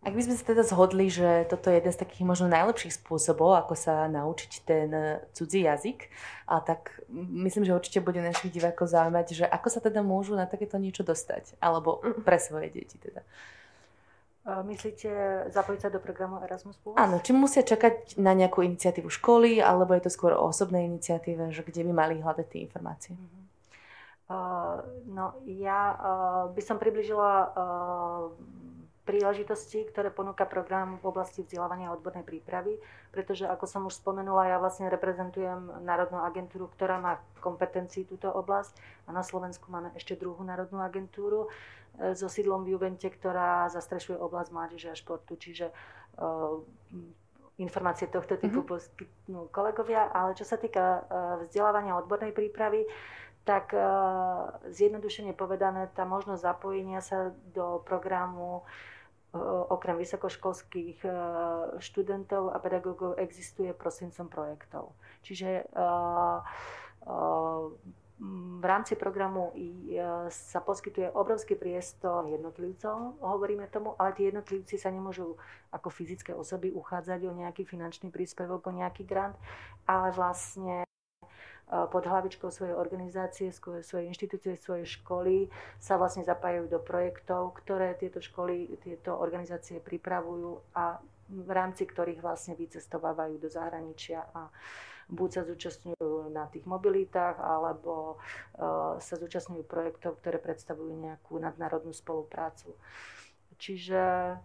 [0.05, 3.57] Ak by sme sa teda zhodli, že toto je jeden z takých možno najlepších spôsobov,
[3.57, 6.13] ako sa naučiť ten eh, cudzí jazyk,
[6.45, 10.45] a tak myslím, že určite bude našich divákov zaujímať, že ako sa teda môžu na
[10.45, 12.21] takéto niečo dostať, alebo mm.
[12.21, 13.25] pre svoje deti teda.
[14.45, 15.09] Myslíte
[15.49, 16.77] zapojiť sa do programu Erasmus+?
[17.01, 21.49] Áno, či musia čakať na nejakú iniciatívu školy, alebo je to skôr o osobnej iniciatíve,
[21.49, 23.17] že kde by mali hľadať tie informácie?
[23.17, 23.44] Mm-hmm.
[24.25, 28.33] Uh, no, ja uh, by som približila uh,
[29.05, 32.81] príležitostí, ktoré ponúka program v oblasti vzdelávania a odbornej prípravy,
[33.13, 38.73] pretože ako som už spomenula, ja vlastne reprezentujem Národnú agentúru, ktorá má kompetencií túto oblasť
[39.05, 41.53] a na Slovensku máme ešte druhú Národnú agentúru
[42.17, 45.37] so sídlom v Juvente, ktorá zastrešuje oblasť mládeže a športu.
[45.37, 45.69] Čiže
[47.61, 48.73] informácie tohto typu mm-hmm.
[48.73, 51.05] poskytnú kolegovia, ale čo sa týka
[51.45, 52.83] vzdelávania a odbornej prípravy,
[53.45, 58.65] tak uh, zjednodušene povedané, tá možnosť zapojenia sa do programu
[59.67, 61.03] okrem vysokoškolských
[61.83, 64.95] študentov a pedagógov existuje prostredníctvom projektov.
[65.27, 65.67] Čiže
[68.15, 69.51] v rámci programu
[70.31, 75.35] sa poskytuje obrovský priestor jednotlivcov, hovoríme tomu, ale tí jednotlivci sa nemôžu
[75.75, 79.35] ako fyzické osoby uchádzať o nejaký finančný príspevok, o nejaký grant,
[79.83, 80.84] ale vlastne
[81.65, 85.49] pod hlavičkou svojej organizácie, svojej inštitúcie, svojej školy
[85.81, 92.21] sa vlastne zapájajú do projektov, ktoré tieto školy, tieto organizácie pripravujú a v rámci ktorých
[92.21, 94.53] vlastne vycestovávajú do zahraničia a
[95.09, 101.93] buď sa zúčastňujú na tých mobilitách, alebo uh, sa zúčastňujú projektov, ktoré predstavujú nejakú nadnárodnú
[101.93, 102.73] spoluprácu.
[103.57, 104.37] Čiže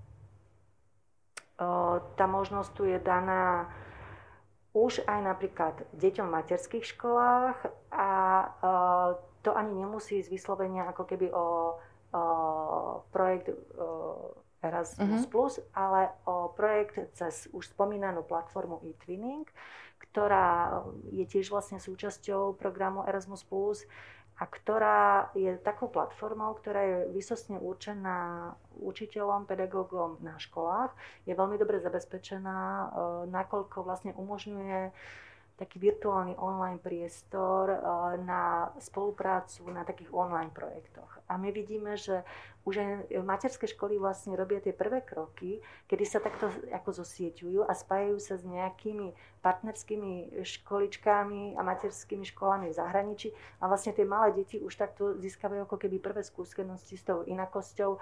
[1.61, 3.73] uh, tá možnosť tu je daná
[4.71, 7.59] už aj napríklad deťom v materských školách
[7.91, 8.11] a
[8.63, 9.09] uh,
[9.43, 11.75] to ani nemusí ísť vyslovene ako keby o
[12.15, 14.31] uh, projekt uh,
[14.61, 15.51] Erasmus+, uh-huh.
[15.73, 19.49] ale o projekt cez už spomínanú platformu eTwinning,
[20.11, 23.43] ktorá je tiež vlastne súčasťou programu Erasmus+,
[24.41, 28.51] a ktorá je takou platformou, ktorá je vysostne určená
[28.81, 30.97] učiteľom, pedagógom na školách.
[31.29, 32.87] Je veľmi dobre zabezpečená, e,
[33.29, 34.97] nakoľko vlastne umožňuje
[35.61, 37.81] taký virtuálny online priestor eh,
[38.25, 41.21] na spoluprácu na takých online projektoch.
[41.29, 42.25] A my vidíme, že
[42.65, 42.91] už aj
[43.25, 48.37] materské školy vlastne robia tie prvé kroky, kedy sa takto ako zosieťujú a spájajú sa
[48.37, 53.29] s nejakými partnerskými školičkami a materskými školami v zahraničí
[53.61, 57.97] a vlastne tie malé deti už takto získavajú ako keby prvé skúsenosti s tou inakosťou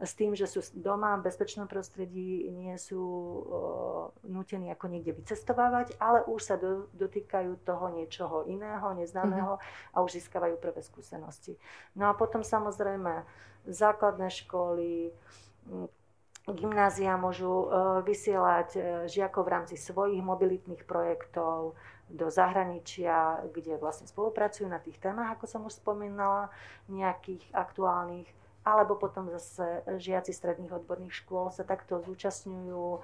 [0.00, 5.94] s tým, že sú doma v bezpečnom prostredí, nie sú uh, nutení ako niekde vycestovávať,
[6.02, 9.94] ale už sa do, dotýkajú toho niečoho iného, neznámeho mm-hmm.
[9.94, 11.54] a už získavajú prvé skúsenosti.
[11.94, 13.22] No a potom samozrejme
[13.68, 15.14] základné školy,
[16.50, 17.70] gymnázia môžu
[18.02, 21.78] vysielať uh, žiakov v rámci svojich mobilitných projektov
[22.10, 26.52] do zahraničia, kde vlastne spolupracujú na tých témach, ako som už spomínala,
[26.90, 28.28] nejakých aktuálnych
[28.62, 33.00] alebo potom zase žiaci stredných odborných škôl sa takto zúčastňujú uh,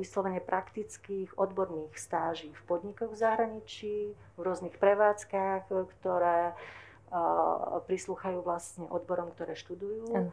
[0.00, 8.88] vyslovene praktických odborných stáží v podnikoch v zahraničí, v rôznych prevádzkach, ktoré uh, prislúchajú vlastne
[8.88, 10.32] odborom, ktoré študujú.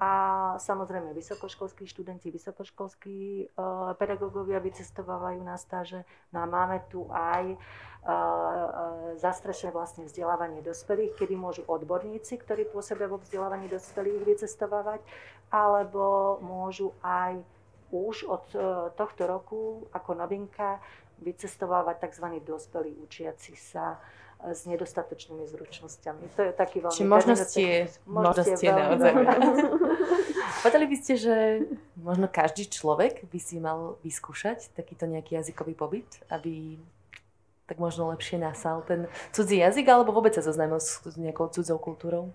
[0.00, 0.12] A
[0.56, 6.08] samozrejme vysokoškolskí študenti, vysokoškolskí uh, pedagógovia vycestovávajú na stáže.
[6.32, 7.60] No a máme tu aj
[9.20, 15.04] zastrešené vlastne vzdelávanie dospelých, kedy môžu odborníci, ktorí pôsobia vo vzdelávaní dospelých, vycestovávať,
[15.52, 17.44] alebo môžu aj
[17.90, 18.58] už od e,
[18.94, 20.78] tohto roku ako novinka
[21.20, 22.26] vycestovávať tzv.
[22.40, 23.98] dospelí učiaci sa e,
[24.48, 26.24] s nedostatočnými zručnosťami.
[26.36, 26.96] To je taký veľmi...
[26.96, 29.12] Či možnosti je, možnosti je naozaj.
[30.64, 31.36] Povedali by ste, že
[31.96, 36.76] možno každý človek by si mal vyskúšať takýto nejaký jazykový pobyt, aby
[37.64, 42.34] tak možno lepšie nasal ten cudzí jazyk, alebo vôbec sa zoznámil s nejakou cudzou kultúrou?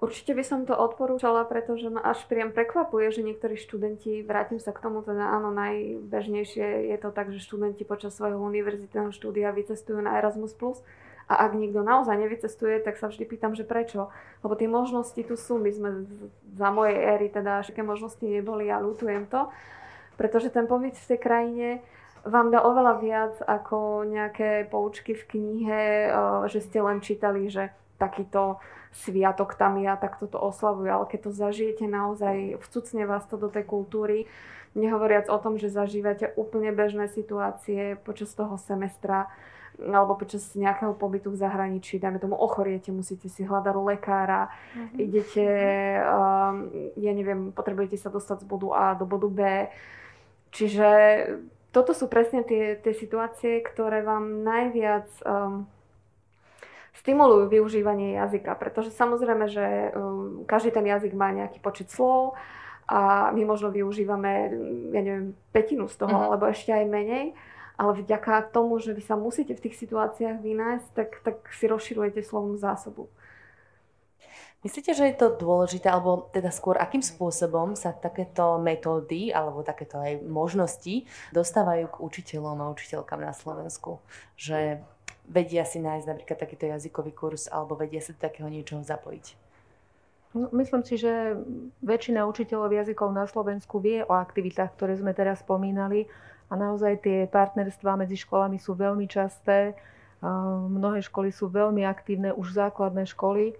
[0.00, 4.72] Určite by som to odporúčala, pretože ma až priam prekvapuje, že niektorí študenti, vrátim sa
[4.72, 10.00] k tomu, teda áno, najbežnejšie je to tak, že študenti počas svojho univerzitného štúdia vycestujú
[10.00, 10.56] na Erasmus+,
[11.30, 14.10] a ak niekto naozaj nevycestuje, tak sa vždy pýtam, že prečo.
[14.42, 15.62] Lebo tie možnosti tu sú.
[15.62, 16.10] My sme
[16.58, 19.46] za mojej éry teda všetké možnosti neboli a ľutujem to.
[20.18, 21.68] Pretože ten pobyt v tej krajine
[22.26, 26.12] vám dá oveľa viac ako nejaké poučky v knihe, eh,
[26.50, 28.58] že ste len čítali, že takýto
[28.90, 33.46] sviatok tam ja, takto to oslavujú, ale keď to zažijete naozaj, vcucne vás to do
[33.46, 34.26] tej kultúry,
[34.74, 39.30] nehovoriac o tom, že zažívate úplne bežné situácie počas toho semestra,
[39.78, 44.98] alebo počas nejakého pobytu v zahraničí, dajme tomu ochoriete, musíte si hľadať lekára, mm-hmm.
[44.98, 45.46] idete,
[46.04, 46.54] um,
[46.98, 49.40] ja neviem, potrebujete sa dostať z bodu A do bodu B.
[50.50, 50.88] Čiže
[51.70, 55.64] toto sú presne tie, tie situácie, ktoré vám najviac um,
[56.98, 62.36] stimulujú využívanie jazyka, pretože samozrejme, že um, každý ten jazyk má nejaký počet slov
[62.90, 64.32] a my možno využívame,
[64.90, 66.26] ja neviem, petinu z toho, uh-huh.
[66.34, 67.32] alebo ešte aj menej,
[67.80, 72.20] ale vďaka tomu, že vy sa musíte v tých situáciách vynájsť, tak, tak si rozširujete
[72.20, 73.08] slovnú zásobu.
[74.60, 79.96] Myslíte, že je to dôležité, alebo teda skôr akým spôsobom sa takéto metódy alebo takéto
[79.96, 84.04] aj možnosti dostávajú k učiteľom a učiteľkám na Slovensku?
[84.36, 84.84] Že
[85.24, 89.32] vedia si nájsť napríklad takýto jazykový kurz alebo vedia sa do takého niečoho zapojiť?
[90.36, 91.40] No, myslím si, že
[91.80, 96.04] väčšina učiteľov jazykov na Slovensku vie o aktivitách, ktoré sme teraz spomínali
[96.50, 99.78] a naozaj tie partnerstvá medzi školami sú veľmi časté.
[100.68, 103.54] Mnohé školy sú veľmi aktívne, už základné školy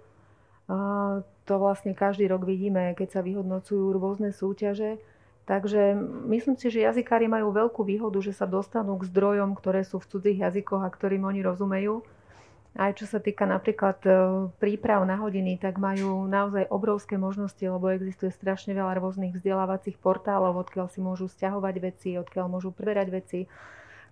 [1.45, 5.01] to vlastne každý rok vidíme, keď sa vyhodnocujú rôzne súťaže.
[5.49, 5.97] Takže
[6.31, 10.07] myslím si, že jazykári majú veľkú výhodu, že sa dostanú k zdrojom, ktoré sú v
[10.07, 12.05] cudzích jazykoch a ktorým oni rozumejú.
[12.71, 14.11] Aj čo sa týka napríklad e,
[14.55, 20.55] príprav na hodiny, tak majú naozaj obrovské možnosti, lebo existuje strašne veľa rôznych vzdelávacích portálov,
[20.55, 23.39] odkiaľ si môžu stiahovať veci, odkiaľ môžu preberať veci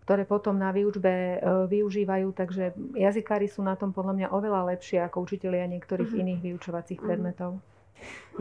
[0.09, 1.37] ktoré potom na výučbe e,
[1.69, 6.23] využívajú, takže jazykári sú na tom podľa mňa oveľa lepšie ako učitelia niektorých mm-hmm.
[6.25, 7.05] iných vyučovacích mm-hmm.
[7.13, 7.61] predmetov.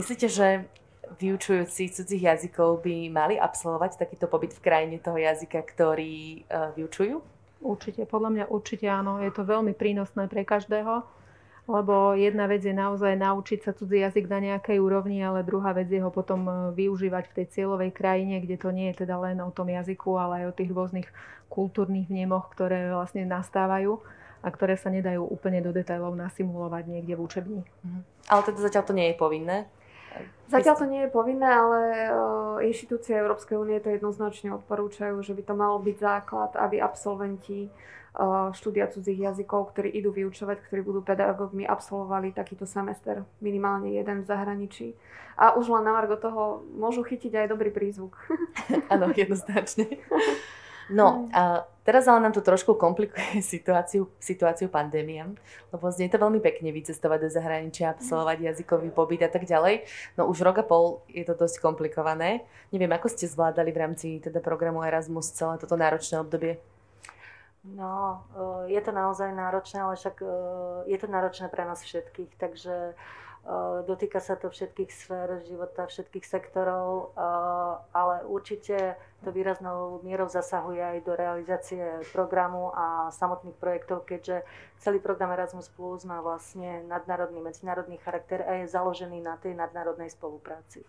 [0.01, 0.65] Myslíte, že
[1.21, 7.21] vyučujúci cudzích jazykov by mali absolvovať takýto pobyt v krajine toho jazyka, ktorý uh, vyučujú?
[7.59, 9.19] Určite, podľa mňa určite áno.
[9.19, 11.19] Je to veľmi prínosné pre každého
[11.69, 15.93] lebo jedna vec je naozaj naučiť sa cudzí jazyk na nejakej úrovni, ale druhá vec
[15.93, 19.37] je ho potom e, využívať v tej cieľovej krajine, kde to nie je teda len
[19.45, 21.09] o tom jazyku, ale aj o tých rôznych
[21.53, 24.01] kultúrnych vnemoch, ktoré vlastne nastávajú
[24.41, 27.63] a ktoré sa nedajú úplne do detajlov nasimulovať niekde v učebni.
[27.85, 28.01] Mhm.
[28.33, 29.69] Ale teda zatiaľ to nie je povinné?
[30.49, 35.43] Zatiaľ to nie je povinné, ale uh, inštitúcie Európskej únie to jednoznačne odporúčajú, že by
[35.45, 37.69] to malo byť základ, aby absolventi
[38.53, 44.29] štúdia cudzích jazykov, ktorí idú vyučovať, ktorí budú pedagógmi, absolvovali takýto semester, minimálne jeden v
[44.29, 44.99] zahraničí.
[45.39, 48.19] A už len na margo toho môžu chytiť aj dobrý prízvuk.
[48.93, 49.87] Áno, jednoznačne.
[50.89, 55.25] No, a teraz ale nám to trošku komplikuje situáciu, situáciu pandémia,
[55.73, 59.89] lebo znie to veľmi pekne vycestovať do zahraničia, absolvovať jazykový pobyt a tak ďalej.
[60.21, 62.45] No už rok a pol je to dosť komplikované.
[62.69, 66.61] Neviem, ako ste zvládali v rámci teda programu Erasmus celé toto náročné obdobie?
[67.65, 68.23] No,
[68.69, 70.29] e, je to naozaj náročné, ale však e,
[70.93, 72.93] je to náročné pre nás všetkých, takže
[73.89, 77.17] dotýka sa to všetkých sfér života, všetkých sektorov,
[77.97, 84.45] ale určite to výraznou mierou zasahuje aj do realizácie programu a samotných projektov, keďže
[84.79, 90.13] celý program Erasmus Plus má vlastne nadnárodný, medzinárodný charakter a je založený na tej nadnárodnej
[90.13, 90.85] spolupráci.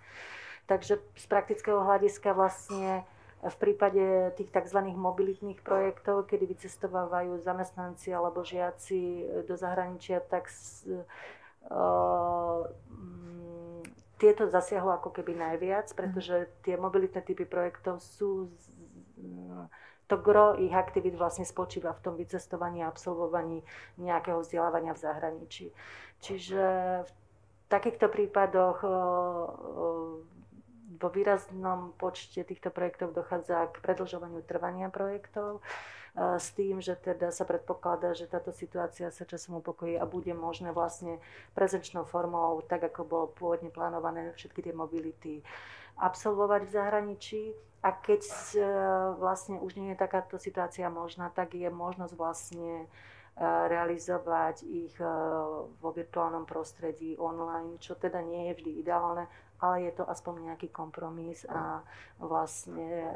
[0.68, 3.08] Takže z praktického hľadiska vlastne
[3.40, 4.84] v prípade tých tzv.
[4.84, 10.52] mobilitných projektov, kedy vycestovávajú zamestnanci alebo žiaci do zahraničia, tak
[14.20, 18.52] tieto zasiahlo ako keby najviac, pretože tie mobilitné typy projektov sú
[20.10, 23.62] to gro ich aktivít vlastne spočíva v tom vycestovaní a absolvovaní
[24.02, 25.66] nejakého vzdelávania v zahraničí.
[26.20, 26.64] Čiže
[27.06, 27.12] v
[27.70, 28.82] takýchto prípadoch
[31.00, 35.62] vo výraznom počte týchto projektov dochádza k predlžovaniu trvania projektov
[36.18, 40.74] s tým, že teda sa predpokladá, že táto situácia sa časom upokojí a bude možné
[40.74, 41.22] vlastne
[41.54, 45.46] prezenčnou formou, tak ako bolo pôvodne plánované, všetky tie mobility
[46.00, 47.44] absolvovať v zahraničí.
[47.80, 48.60] A keď e,
[49.16, 52.86] vlastne už nie je takáto situácia možná, tak je možnosť vlastne e,
[53.40, 54.92] realizovať ich
[55.80, 59.32] vo virtuálnom prostredí online, čo teda nie je vždy ideálne,
[59.64, 61.80] ale je to aspoň nejaký kompromis a
[62.20, 63.16] vlastne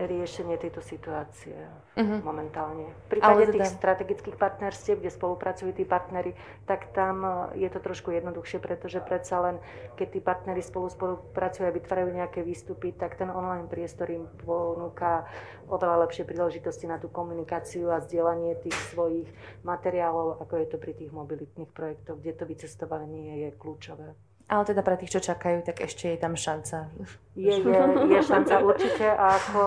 [0.00, 1.54] riešenie tejto situácie
[1.94, 2.20] uh-huh.
[2.24, 2.88] momentálne.
[3.06, 3.52] V prípade teda...
[3.52, 6.32] tých strategických partnerstiev, kde spolupracujú tí partnery,
[6.64, 9.56] tak tam e, je to trošku jednoduchšie, pretože predsa len,
[10.00, 15.28] keď tí partnery spolu spolupracujú a vytvárajú nejaké výstupy, tak ten online priestor im ponúka
[15.68, 19.28] oveľa lepšie príležitosti na tú komunikáciu a zdieľanie tých svojich
[19.62, 24.31] materiálov, ako je to pri tých mobilitných projektoch, kde to vycestovanie je kľúčové.
[24.48, 26.92] Ale teda pre tých, čo čakajú, tak ešte je tam šanca.
[27.32, 27.80] Je, je,
[28.12, 29.62] je šanca určite ako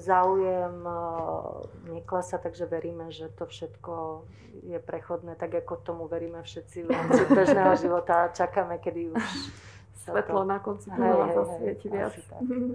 [0.00, 0.96] záujem e,
[2.00, 4.24] neklesa, takže veríme, že to všetko
[4.64, 9.24] je prechodné, tak ako tomu veríme všetci v rámci bežného života čakáme, kedy už
[10.02, 12.14] svetlo na konci tunela zasvieti viac.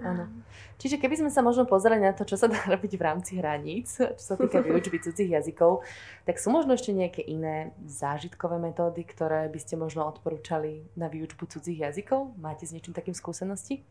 [0.80, 3.98] Čiže keby sme sa možno pozreli na to, čo sa dá robiť v rámci hraníc,
[3.98, 5.84] čo sa týka výučby cudzích jazykov,
[6.24, 11.44] tak sú možno ešte nejaké iné zážitkové metódy, ktoré by ste možno odporúčali na výučbu
[11.50, 12.32] cudzích jazykov?
[12.40, 13.84] Máte s niečím takým skúsenosti?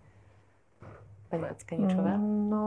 [1.28, 2.16] Pani Vackaničová?
[2.16, 2.62] Mm, no,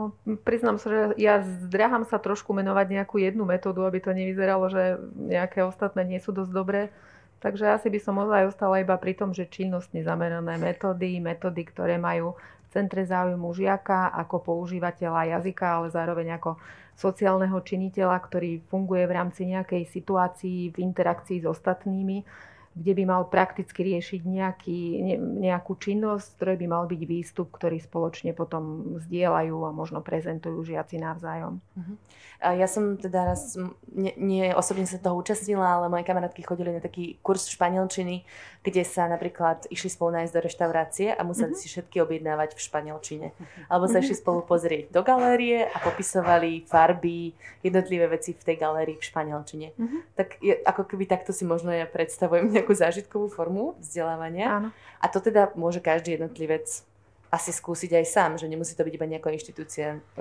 [0.45, 5.01] priznám sa, že ja zdráham sa trošku menovať nejakú jednu metódu, aby to nevyzeralo, že
[5.17, 6.93] nejaké ostatné nie sú dosť dobré.
[7.41, 11.97] Takže asi by som ozaj ostala iba pri tom, že činnostne zamerané metódy, metódy, ktoré
[11.97, 12.37] majú
[12.69, 16.61] centre záujmu žiaka ako používateľa jazyka, ale zároveň ako
[16.93, 22.23] sociálneho činiteľa, ktorý funguje v rámci nejakej situácii v interakcii s ostatnými
[22.71, 27.83] kde by mal prakticky riešiť nejaký, ne, nejakú činnosť, ktoré by mal byť výstup, ktorý
[27.83, 31.59] spoločne potom zdieľajú a možno prezentujú žiaci navzájom.
[31.59, 31.95] Uh-huh.
[32.41, 33.53] Ja som teda raz,
[33.93, 38.25] nie, nie osobne sa toho účastnila, ale moje kamarátky chodili na taký kurz španielčiny,
[38.61, 41.61] kde sa napríklad išli spolu nájsť do reštaurácie a museli uh-huh.
[41.61, 43.27] si všetky objednávať v španielčine.
[43.33, 43.65] Uh-huh.
[43.65, 47.33] Alebo sa išli spolu pozrieť do galérie a popisovali farby,
[47.65, 49.67] jednotlivé veci v tej galérii v španielčine.
[49.73, 50.05] Uh-huh.
[50.13, 54.61] Tak je, ako keby takto si možno ja predstavujem nejakú zážitkovú formu vzdelávania.
[54.61, 54.69] Áno.
[55.01, 56.85] A to teda môže každý jednotlivec
[57.31, 59.31] asi skúsiť aj sám, že nemusí to byť iba nejako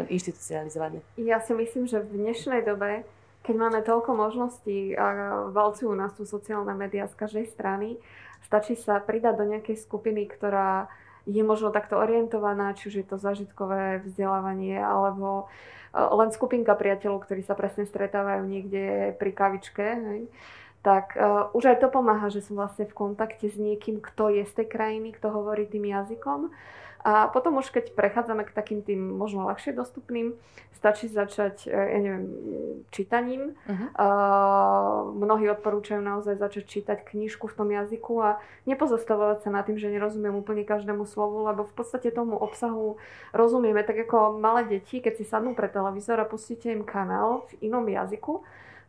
[0.09, 1.03] inštitucionalizované.
[1.19, 3.03] Ja si myslím, že v dnešnej dobe,
[3.43, 7.99] keď máme toľko možností a valcujú nás tu sociálne médiá z každej strany,
[8.45, 10.93] stačí sa pridať do nejakej skupiny, ktorá
[11.29, 15.47] je možno takto orientovaná, či už je to zažitkové vzdelávanie, alebo
[15.93, 19.85] e, len skupinka priateľov, ktorí sa presne stretávajú niekde pri kavičke.
[19.85, 20.23] Hej
[20.81, 24.49] tak uh, už aj to pomáha, že som vlastne v kontakte s niekým, kto je
[24.49, 26.49] z tej krajiny, kto hovorí tým jazykom.
[27.01, 30.37] A potom už keď prechádzame k takým tým možno ľahšie dostupným,
[30.81, 32.25] stačí začať, e, ja neviem,
[32.89, 33.53] čítaním.
[33.69, 33.89] Uh-huh.
[34.01, 39.77] Uh, mnohí odporúčajú naozaj začať čítať knižku v tom jazyku a nepozastavovať sa nad tým,
[39.77, 42.97] že nerozumiem úplne každému slovu, lebo v podstate tomu obsahu
[43.37, 43.85] rozumieme.
[43.85, 47.85] Tak ako malé deti, keď si sadnú pre televízor a pustíte im kanál v inom
[47.85, 48.41] jazyku,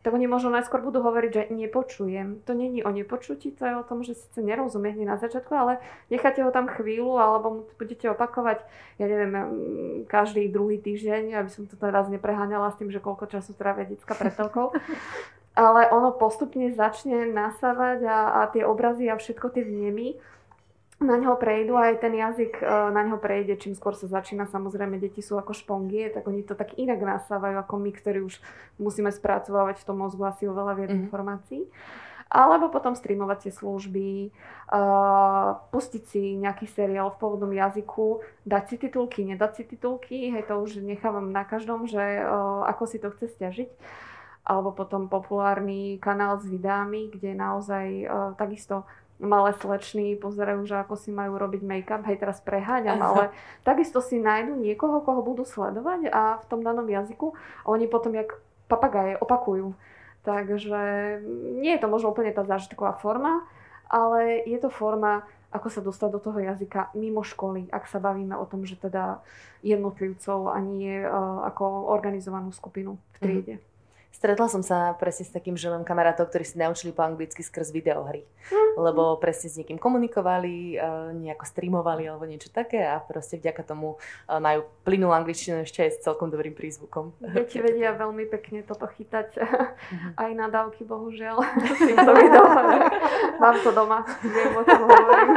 [0.02, 2.42] tak oni možno najskôr budú hovoriť, že nepočujem.
[2.42, 5.78] To není o nepočutí, to je o tom, že síce nerozumie hneď na začiatku, ale
[6.10, 8.66] necháte ho tam chvíľu, alebo budete opakovať,
[8.98, 13.30] ja neviem, mm, každý druhý týždeň, aby som to teraz nepreháňala s tým, že koľko
[13.30, 14.34] času trávia detská pred
[15.54, 20.18] ale ono postupne začne nasávať a, a tie obrazy a všetko tie vnemy
[21.02, 24.46] na ňo prejdú aj ten jazyk e, na ňo prejde, čím skôr sa začína.
[24.48, 28.40] Samozrejme, deti sú ako špongie, tak oni to tak inak nasávajú ako my, ktorí už
[28.78, 31.04] musíme spracovávať v tom mozgu asi oveľa viac mm-hmm.
[31.06, 31.62] informácií.
[32.32, 34.32] Alebo potom streamovacie služby,
[34.72, 40.48] uh, pustiť si nejaký seriál v pôvodnom jazyku, dať si titulky, nedať si titulky, hej,
[40.48, 43.68] to už nechávam na každom, že uh, ako si to chce stiažiť
[44.42, 48.82] alebo potom populárny kanál s videami, kde naozaj uh, takisto
[49.22, 53.30] malé slečny pozerajú, že ako si majú robiť make-up, hej teraz preháňam, ale
[53.62, 58.42] takisto si nájdu niekoho, koho budú sledovať a v tom danom jazyku oni potom jak
[58.66, 59.78] papagaje opakujú.
[60.26, 60.82] Takže
[61.62, 63.42] nie je to možno úplne tá zážitková forma,
[63.90, 68.34] ale je to forma, ako sa dostať do toho jazyka mimo školy, ak sa bavíme
[68.38, 69.22] o tom, že teda
[69.66, 73.54] jednotlivcov a nie uh, ako organizovanú skupinu v triede.
[73.58, 73.71] Mm.
[74.12, 77.72] Stretla som sa presne s takým, že mám kamarátov, ktorí si naučili po anglicky skrz
[77.72, 78.28] videohry.
[78.52, 78.76] Mm.
[78.76, 80.86] Lebo presne s niekým komunikovali, e,
[81.16, 85.90] nejako streamovali alebo niečo také a proste vďaka tomu e, majú plynú angličtinu ešte aj
[85.96, 87.16] s celkom dobrým prízvukom.
[87.24, 89.28] Deti vedia veľmi pekne toto chytať.
[89.40, 90.12] Mm-hmm.
[90.22, 91.40] Aj nadávky, bohužiaľ.
[91.88, 92.52] týmto videom.
[93.40, 95.30] Mám to doma, viem o tom hovorím.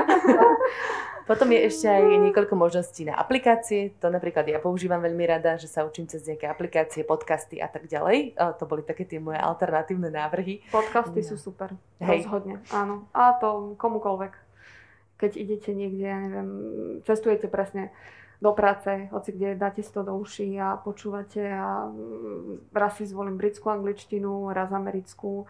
[1.26, 3.98] Potom je ešte aj niekoľko možností na aplikácie.
[3.98, 7.90] To napríklad ja používam veľmi rada, že sa učím cez nejaké aplikácie, podcasty a tak
[7.90, 8.38] ďalej.
[8.38, 10.62] To boli také tie moje alternatívne návrhy.
[10.70, 11.28] Podcasty no.
[11.34, 12.30] sú super, Hej.
[12.30, 13.10] rozhodne, áno.
[13.10, 14.38] A to komukoľvek.
[15.18, 16.50] Keď idete niekde, ja neviem,
[17.10, 17.90] cestujete presne
[18.38, 23.10] do práce, hoci kde dáte si to do uší a počúvate a mm, raz si
[23.10, 25.50] zvolím britskú angličtinu, raz americkú.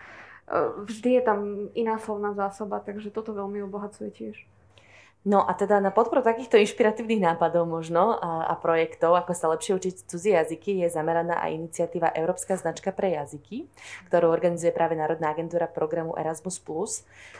[0.85, 1.39] Vždy je tam
[1.73, 4.37] iná slovná zásoba, takže toto veľmi obohacuje tiež.
[5.25, 9.73] No a teda na podporu takýchto inšpiratívnych nápadov možno a, a projektov, ako sa lepšie
[9.73, 13.65] učiť cudzie jazyky, je zameraná aj iniciatíva Európska značka pre jazyky,
[14.05, 16.61] ktorú organizuje práve Národná agentúra programu Erasmus+.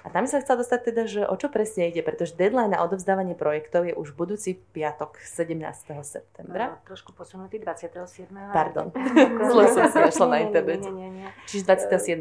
[0.01, 3.37] A tam sa chcela dostať teda, že o čo presne ide, pretože deadline na odovzdávanie
[3.37, 5.53] projektov je už budúci piatok 17.
[6.01, 6.81] septembra.
[6.81, 8.33] No, trošku posunutý 27.
[8.49, 8.89] Pardon,
[9.53, 10.81] zle som si našla na internet.
[11.45, 12.17] Čiže 27.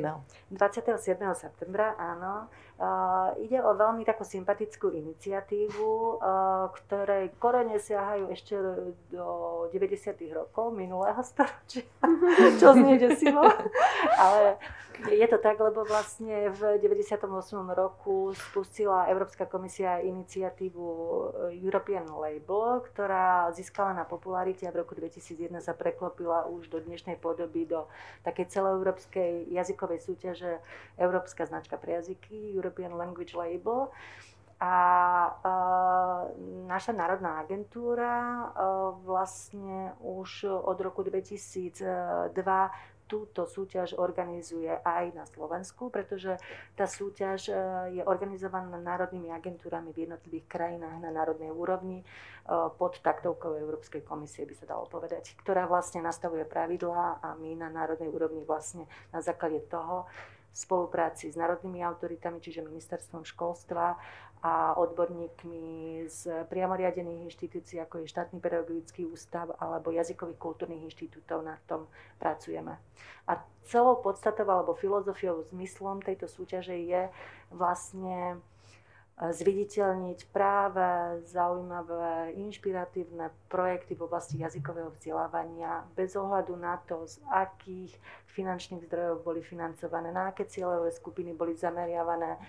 [0.52, 1.24] 27.
[1.32, 2.52] septembra, áno.
[2.74, 8.58] Uh, ide o veľmi takú sympatickú iniciatívu, uh, ktorej korene siahajú ešte
[9.14, 9.26] do
[9.70, 10.10] 90.
[10.34, 11.86] rokov minulého storočia,
[12.58, 13.46] čo znie desivo.
[14.18, 14.58] Ale
[15.02, 17.26] je to tak, lebo vlastne v 98.
[17.74, 20.86] roku spustila Európska komisia iniciatívu
[21.58, 27.18] European Label, ktorá získala na popularite a v roku 2001 sa preklopila už do dnešnej
[27.18, 27.90] podoby do
[28.22, 30.62] takej celoeurópskej jazykovej súťaže
[30.94, 33.92] Európska značka pre jazyky, European Language Label.
[34.56, 34.72] A
[36.64, 38.48] naša národná agentúra
[39.04, 42.32] vlastne už od roku 2002
[43.04, 46.40] túto súťaž organizuje aj na Slovensku, pretože
[46.72, 47.54] tá súťaž e,
[48.00, 52.04] je organizovaná národnými agentúrami v jednotlivých krajinách na národnej úrovni e,
[52.80, 57.68] pod taktovkou Európskej komisie, by sa dalo povedať, ktorá vlastne nastavuje pravidlá a my na
[57.68, 60.08] národnej úrovni vlastne na základe toho
[60.54, 63.98] spolupráci s národnými autoritami, čiže ministerstvom školstva
[64.44, 71.42] a odborníkmi z priamo riadených inštitúcií, ako je štátny pedagogický ústav alebo jazykových kultúrnych inštitútov,
[71.42, 71.88] na tom
[72.20, 72.76] pracujeme.
[73.24, 77.08] A celou podstatou alebo filozofiou, zmyslom tejto súťaže je
[77.50, 78.38] vlastne
[79.14, 87.94] zviditeľniť práve zaujímavé, inšpiratívne projekty v oblasti jazykového vzdelávania bez ohľadu na to, z akých
[88.34, 92.42] finančných zdrojov boli financované, na aké cieľové skupiny boli zameriavané,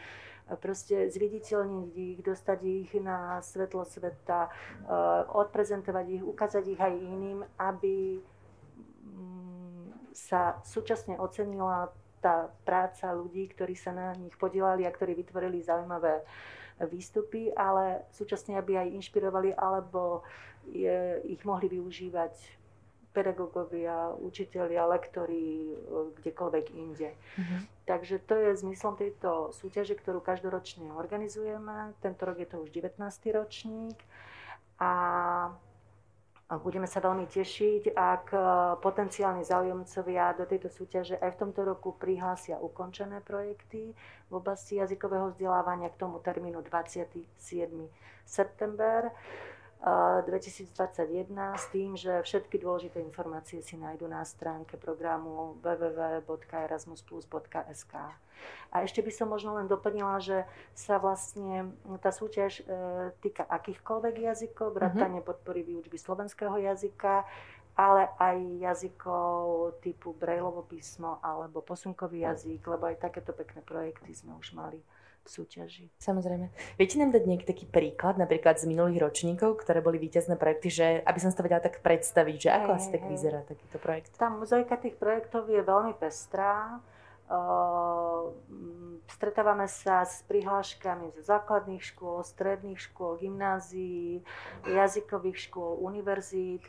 [0.58, 7.46] proste zviditeľniť ich, dostať ich na svetlo sveta, eh, odprezentovať ich, ukázať ich aj iným,
[7.62, 8.22] aby
[9.06, 11.94] mm, sa súčasne ocenila
[12.26, 16.26] tá práca ľudí, ktorí sa na nich podielali a ktorí vytvorili zaujímavé
[16.82, 20.26] výstupy, ale súčasne aby aj inšpirovali alebo
[20.66, 22.34] je, ich mohli využívať
[23.16, 25.76] pedagógovia, učitelia, lektori, e,
[26.20, 27.16] kdekoľvek inde.
[27.16, 27.60] Mm-hmm.
[27.88, 31.96] Takže to je zmyslom tejto súťaže, ktorú každoročne organizujeme.
[32.04, 33.00] Tento rok je to už 19.
[33.32, 33.96] ročník
[34.76, 34.92] a
[36.46, 38.38] budeme sa veľmi tešiť, ak e,
[38.78, 43.98] potenciálni záujemcovia do tejto súťaže aj v tomto roku prihlásia ukončené projekty
[44.30, 47.26] v oblasti jazykového vzdelávania k tomu termínu 27.
[48.30, 49.10] september.
[49.86, 57.94] 2021 s tým, že všetky dôležité informácie si nájdú na stránke programu www.erasmusplus.sk.
[58.74, 60.42] A ešte by som možno len doplnila, že
[60.74, 61.70] sa vlastne
[62.02, 64.76] tá súťaž e, týka akýchkoľvek jazykov, mhm.
[64.76, 65.30] vrátane mm-hmm.
[65.30, 67.22] podpory výučby slovenského jazyka,
[67.78, 74.32] ale aj jazykov typu Braillovo písmo alebo posunkový jazyk, lebo aj takéto pekné projekty sme
[74.40, 74.80] už mali
[75.26, 75.90] súťaži.
[75.98, 76.50] Samozrejme.
[76.78, 80.88] Viete nám dať nejaký taký príklad, napríklad z minulých ročníkov, ktoré boli víťazné projekty, že
[81.04, 83.12] aby som si to vedela tak predstaviť, že ako hey, asi tak hey.
[83.12, 84.12] vyzerá takýto projekt?
[84.16, 86.80] Tá mozaika tých projektov je veľmi pestrá.
[87.26, 88.38] Uh,
[89.10, 94.22] stretávame sa s prihláškami zo základných škôl, stredných škôl, gymnázií,
[94.70, 96.62] jazykových škôl, univerzít.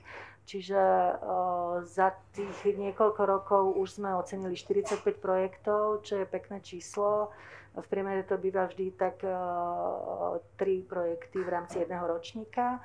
[0.46, 7.34] Čiže uh, za tých niekoľko rokov už sme ocenili 45 projektov, čo je pekné číslo.
[7.76, 12.80] V priemere to býva vždy tak uh, tri projekty v rámci jedného ročníka.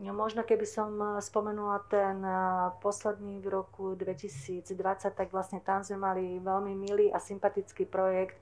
[0.00, 2.32] No, možno keby som e, spomenula ten e,
[2.80, 4.72] posledný v roku 2020,
[5.12, 8.40] tak vlastne tam sme mali veľmi milý a sympatický projekt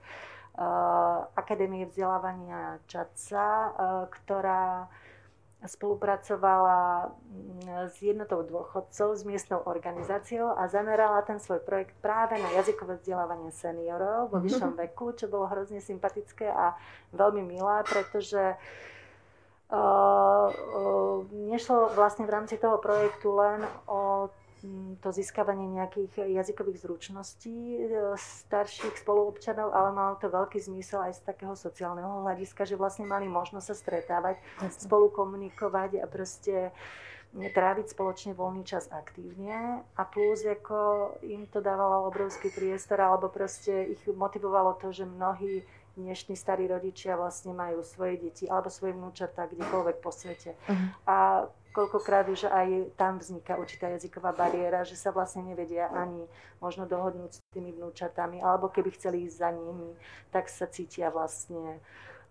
[1.38, 3.78] Akadémie vzdelávania ČACA,
[4.10, 4.90] ktorá
[5.66, 12.46] spolupracovala mm, s jednotou dôchodcov, s miestnou organizáciou a zamerala ten svoj projekt práve na
[12.54, 14.44] jazykové vzdelávanie seniorov vo mhm.
[14.46, 16.78] vyššom veku, čo bolo hrozne sympatické a
[17.10, 24.30] veľmi milé, pretože uh, uh, nešlo vlastne v rámci toho projektu len o
[24.98, 27.78] to získavanie nejakých jazykových zručností e,
[28.18, 33.30] starších spoluobčanov, ale malo to veľký zmysel aj z takého sociálneho hľadiska, že vlastne mali
[33.30, 34.82] možnosť sa stretávať, Jasne.
[34.82, 36.74] spolu komunikovať a proste
[37.36, 43.92] tráviť spoločne voľný čas aktívne a plus ako im to dávalo obrovský priestor alebo proste
[43.92, 45.60] ich motivovalo to, že mnohí
[45.98, 50.54] dnešní starí rodičia vlastne majú svoje deti alebo svoje vnúčatá kdekoľvek po svete.
[50.54, 50.88] Uh-huh.
[51.04, 51.16] A
[51.78, 56.26] koľkokrát už aj tam vzniká určitá jazyková bariéra, že sa vlastne nevedia ani
[56.58, 59.94] možno dohodnúť s tými vnúčatami, alebo keby chceli ísť za nimi,
[60.34, 61.78] tak sa cítia vlastne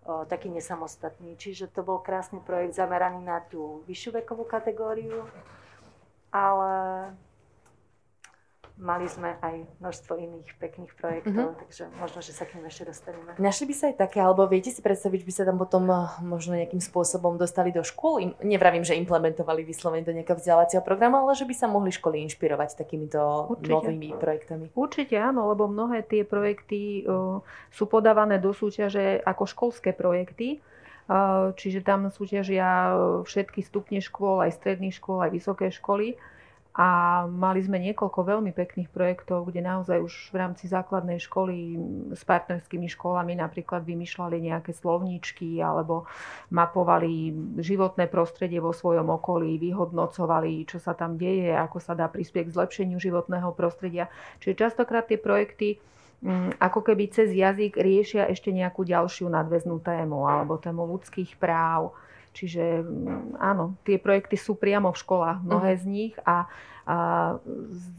[0.04, 1.40] o, taký nesamostatný.
[1.40, 5.24] Čiže to bol krásny projekt zameraný na tú vyššiu vekovú kategóriu,
[6.28, 6.72] ale
[8.78, 11.60] mali sme aj množstvo iných pekných projektov, mm-hmm.
[11.66, 13.34] takže možno, že sa k nim ešte dostaneme.
[13.34, 15.98] Našli by sa aj také, alebo viete si predstaviť, že by sa tam potom eh,
[16.22, 18.38] možno nejakým spôsobom dostali do škôl?
[18.40, 22.78] Nevravím, že implementovali vyslovene do nejakého vzdelávacieho programu, ale že by sa mohli školy inšpirovať
[22.78, 23.18] takýmito
[23.50, 23.66] Určite.
[23.74, 24.64] novými projektami.
[24.78, 27.42] Určite áno, lebo mnohé tie projekty uh,
[27.74, 30.62] sú podávané do súťaže ako školské projekty.
[31.08, 32.92] Uh, čiže tam súťažia
[33.24, 36.20] všetky stupne škôl, aj stredných škôl, aj vysoké školy
[36.78, 36.88] a
[37.26, 41.74] mali sme niekoľko veľmi pekných projektov, kde naozaj už v rámci základnej školy
[42.14, 46.06] s partnerskými školami napríklad vymýšľali nejaké slovníčky alebo
[46.54, 52.46] mapovali životné prostredie vo svojom okolí, vyhodnocovali, čo sa tam deje, ako sa dá prispieť
[52.46, 54.06] k zlepšeniu životného prostredia.
[54.38, 55.82] Čiže častokrát tie projekty
[56.22, 61.90] mm, ako keby cez jazyk riešia ešte nejakú ďalšiu nadväznú tému alebo tému ľudských práv.
[62.38, 65.82] Čiže mm, áno, tie projekty sú priamo v školách, mnohé uh-huh.
[65.82, 66.46] z nich a
[66.88, 67.36] a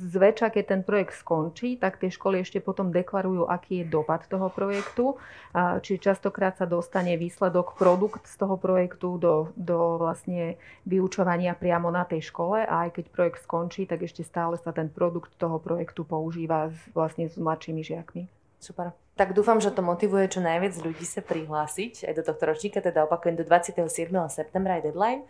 [0.10, 4.50] zväčša, keď ten projekt skončí, tak tie školy ešte potom deklarujú, aký je dopad toho
[4.50, 5.14] projektu.
[5.54, 10.58] Čiže častokrát sa dostane výsledok, produkt z toho projektu do, do vlastne
[10.90, 14.90] vyučovania priamo na tej škole a aj keď projekt skončí, tak ešte stále sa ten
[14.90, 18.39] produkt toho projektu používa vlastne s mladšími žiakmi.
[18.60, 18.92] Super.
[19.16, 23.08] Tak dúfam, že to motivuje čo najviac ľudí sa prihlásiť aj do tohto ročníka, teda
[23.08, 23.84] opakujem do 27.
[24.28, 25.24] septembra je deadline.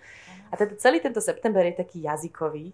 [0.49, 2.73] A teda celý tento september je taký jazykový,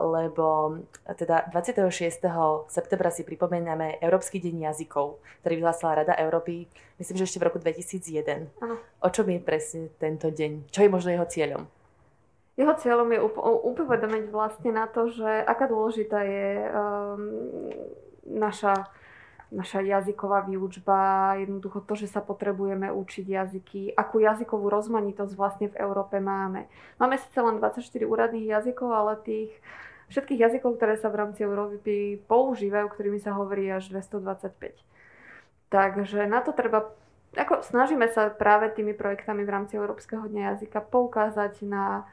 [0.00, 0.80] lebo
[1.12, 1.92] teda 26.
[2.72, 6.64] septembra si pripomíname Európsky deň jazykov, ktorý vyhlásila Rada Európy,
[6.96, 8.48] myslím, že ešte v roku 2001.
[8.64, 8.80] Ano.
[9.04, 10.72] O čom je presne tento deň?
[10.72, 11.68] Čo je možno jeho cieľom?
[12.56, 17.20] Jeho cieľom je upovedomiť vlastne na to, že aká dôležitá je um,
[18.24, 18.88] naša
[19.54, 25.78] naša jazyková výučba, jednoducho to, že sa potrebujeme učiť jazyky, akú jazykovú rozmanitosť vlastne v
[25.78, 26.66] Európe máme.
[26.98, 29.54] Máme síce len 24 úradných jazykov, ale tých
[30.10, 34.74] všetkých jazykov, ktoré sa v rámci Európy používajú, ktorými sa hovorí až 225.
[35.70, 36.90] Takže na to treba,
[37.34, 42.06] ako snažíme sa práve tými projektami v rámci Európskeho dňa jazyka poukázať na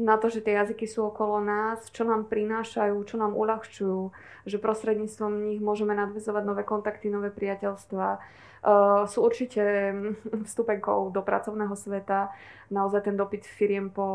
[0.00, 4.08] na to, že tie jazyky sú okolo nás, čo nám prinášajú, čo nám uľahčujú,
[4.48, 8.06] že prostredníctvom nich môžeme nadvezovať nové kontakty, nové priateľstva.
[8.62, 9.92] Uh, sú určite
[10.48, 12.32] vstupenkou do pracovného sveta.
[12.72, 14.06] Naozaj ten dopyt firiem po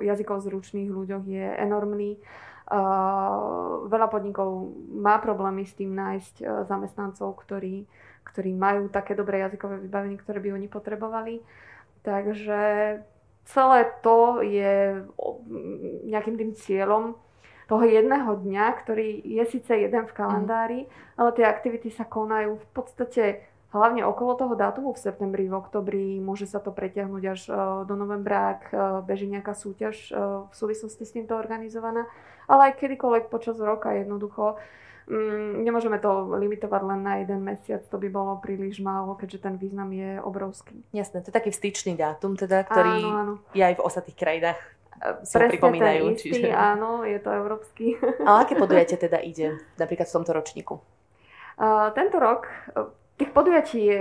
[0.00, 2.16] jazykoch zručných ľuďoch je enormný.
[2.66, 7.86] Uh, veľa podnikov má problémy s tým nájsť uh, zamestnancov, ktorí,
[8.24, 11.34] ktorí majú také dobré jazykové vybavenie, ktoré by oni potrebovali.
[12.02, 12.58] Takže
[13.46, 15.02] celé to je
[16.06, 17.14] nejakým tým cieľom
[17.66, 21.18] toho jedného dňa, ktorý je síce jeden v kalendári, mm.
[21.18, 23.24] ale tie aktivity sa konajú v podstate
[23.74, 27.52] hlavne okolo toho dátumu v septembri, v oktobri, môže sa to preťahnuť až e,
[27.84, 30.12] do novembra, ak e, beží nejaká súťaž e,
[30.46, 32.06] v súvislosti s týmto organizovaná,
[32.46, 34.56] ale aj kedykoľvek počas roka jednoducho
[35.62, 39.94] nemôžeme to limitovať len na jeden mesiac, to by bolo príliš málo, keďže ten význam
[39.94, 40.82] je obrovský.
[40.90, 43.32] Jasné, to je taký vstyčný dátum, teda, ktorý áno, áno.
[43.54, 44.60] je aj v ostatných krajinách
[45.22, 46.04] si Presne pripomínajú.
[46.08, 46.56] Ten istý, čiže...
[46.56, 48.00] áno, je to európsky.
[48.24, 50.74] Ale aké podujatie teda ide napríklad v tomto ročníku?
[51.56, 52.48] Uh, tento rok
[53.16, 54.00] tých podujatí je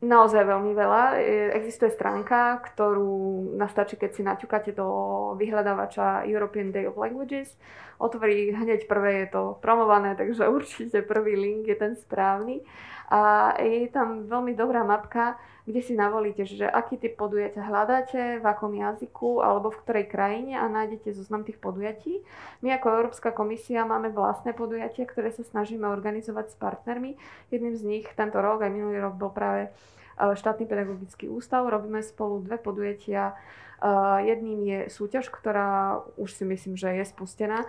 [0.00, 1.20] naozaj veľmi veľa.
[1.56, 4.88] Existuje stránka, ktorú nastačí, keď si naťukáte do
[5.36, 7.56] vyhľadávača European Day of Languages
[8.00, 12.64] otvorí hneď prvé, je to promované, takže určite prvý link je ten správny.
[13.10, 15.34] A je tam veľmi dobrá mapka,
[15.66, 20.54] kde si navolíte, že aký typ podujatia hľadáte, v akom jazyku alebo v ktorej krajine
[20.58, 22.22] a nájdete zoznam tých podujatí.
[22.62, 27.18] My ako Európska komisia máme vlastné podujatia, ktoré sa snažíme organizovať s partnermi.
[27.50, 29.70] Jedným z nich tento rok, aj minulý rok bol práve e,
[30.18, 31.66] štátny pedagogický ústav.
[31.66, 33.34] Robíme spolu dve podujatia
[33.80, 37.64] Uh, jedným je súťaž, ktorá už si myslím, že je spustená.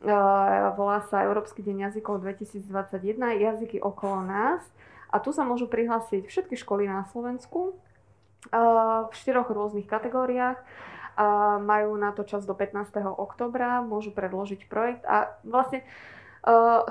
[0.00, 2.64] Uh, volá sa Európsky deň jazykov 2021,
[3.36, 4.64] jazyky okolo nás.
[5.12, 10.56] A tu sa môžu prihlásiť všetky školy na Slovensku uh, v štyroch rôznych kategóriách.
[11.60, 12.96] Majú na to čas do 15.
[13.20, 15.84] oktobra, môžu predložiť projekt a vlastne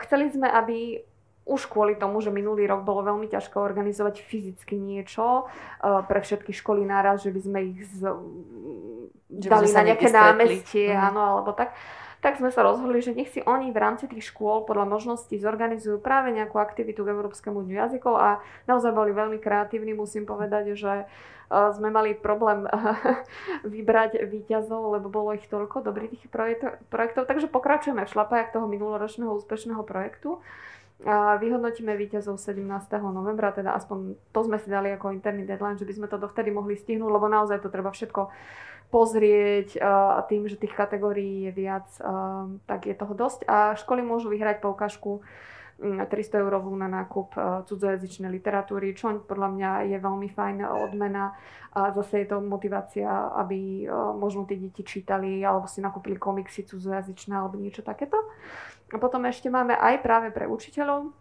[0.05, 1.01] chceli sme, aby
[1.49, 6.53] už kvôli tomu, že minulý rok bolo veľmi ťažko organizovať fyzicky niečo uh, pre všetky
[6.53, 8.05] školy naraz, že by sme ich z,
[9.33, 11.01] že dali na nejaké námestie, mm.
[11.09, 11.73] áno, alebo tak.
[12.19, 16.03] Tak sme sa rozhodli, že nech si oni v rámci tých škôl podľa možností zorganizujú
[16.03, 21.07] práve nejakú aktivitu k Európskemu dňu jazykov a naozaj boli veľmi kreatívni, musím povedať, že
[21.07, 22.67] uh, sme mali problém
[23.73, 26.27] vybrať výťazov, lebo bolo ich toľko dobrých
[26.91, 30.43] projektov, takže pokračujeme v šlapajach toho minuloročného úspešného projektu.
[31.39, 32.59] Vyhodnotíme víťazov 17.
[33.07, 36.51] novembra, teda aspoň to sme si dali ako interný deadline, že by sme to dovtedy
[36.51, 38.27] mohli stihnúť, lebo naozaj to treba všetko
[38.91, 41.87] pozrieť a tým, že tých kategórií je viac,
[42.67, 43.47] tak je toho dosť.
[43.47, 45.23] A školy môžu vyhrať poukážku
[45.79, 47.31] 300 mm, eurovú na nákup
[47.63, 51.31] cudzojazyčnej literatúry, čo podľa mňa je veľmi fajn odmena
[51.71, 53.07] a zase je to motivácia,
[53.39, 53.87] aby
[54.19, 58.19] možno tí deti čítali alebo si nakúpili komiksy cudzojazyčné alebo niečo takéto.
[58.89, 61.13] A potom ešte máme aj práve pre učiteľov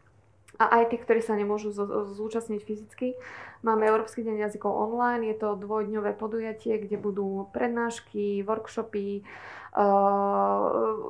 [0.58, 1.70] a aj tých, ktorí sa nemôžu
[2.16, 3.14] zúčastniť fyzicky.
[3.62, 9.22] Máme Európsky deň jazykov online, je to dvojdňové podujatie, kde budú prednášky, workshopy,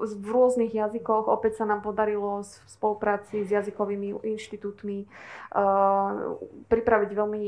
[0.09, 1.31] v rôznych jazykoch.
[1.31, 5.07] Opäť sa nám podarilo v spolupráci s jazykovými inštitútmi
[6.69, 7.45] pripraviť veľmi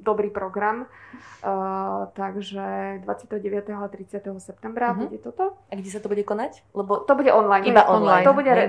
[0.00, 0.86] dobrý program.
[2.14, 3.74] Takže 29.
[3.74, 4.24] a 30.
[4.40, 5.06] septembra uh-huh.
[5.06, 5.58] bude toto.
[5.68, 6.64] A kde sa to bude konať?
[6.72, 7.68] Lebo to bude online.
[7.68, 8.24] Iba online.
[8.24, 8.66] To bude, re,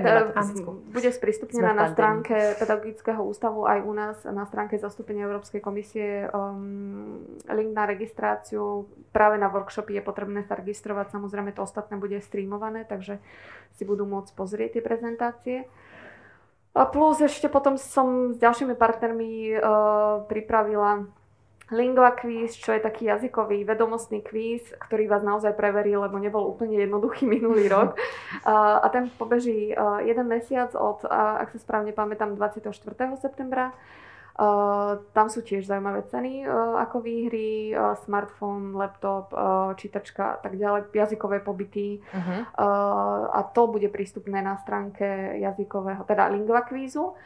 [0.92, 6.26] bude sprístupnené na stránke stránke Pedagogického ústavu aj u nás na stránke zastúpenia Európskej komisie
[6.32, 7.20] um,
[7.50, 8.88] link na registráciu.
[9.12, 13.18] Práve na workshopy je potrebné sa registrovať, samozrejme to ostatné bude streamované, takže
[13.76, 15.58] si budú môcť pozrieť tie prezentácie.
[16.76, 21.08] A plus ešte potom som s ďalšími partnermi uh, pripravila
[21.74, 26.78] Lingua quiz, čo je taký jazykový vedomostný kvíz, ktorý vás naozaj preverí, lebo nebol úplne
[26.78, 27.98] jednoduchý minulý rok.
[28.46, 29.74] A ten pobeží
[30.06, 32.70] jeden mesiac od, ak sa správne pamätám, 24.
[33.18, 33.74] septembra.
[34.36, 39.32] Uh, tam sú tiež zaujímavé ceny uh, ako výhry, uh, smartfón, laptop,
[39.80, 42.04] čítačka a tak ďalej, jazykové pobyty.
[42.12, 42.44] Uh-huh.
[42.52, 47.16] Uh, a to bude prístupné na stránke jazykového, teda lingua kvízu.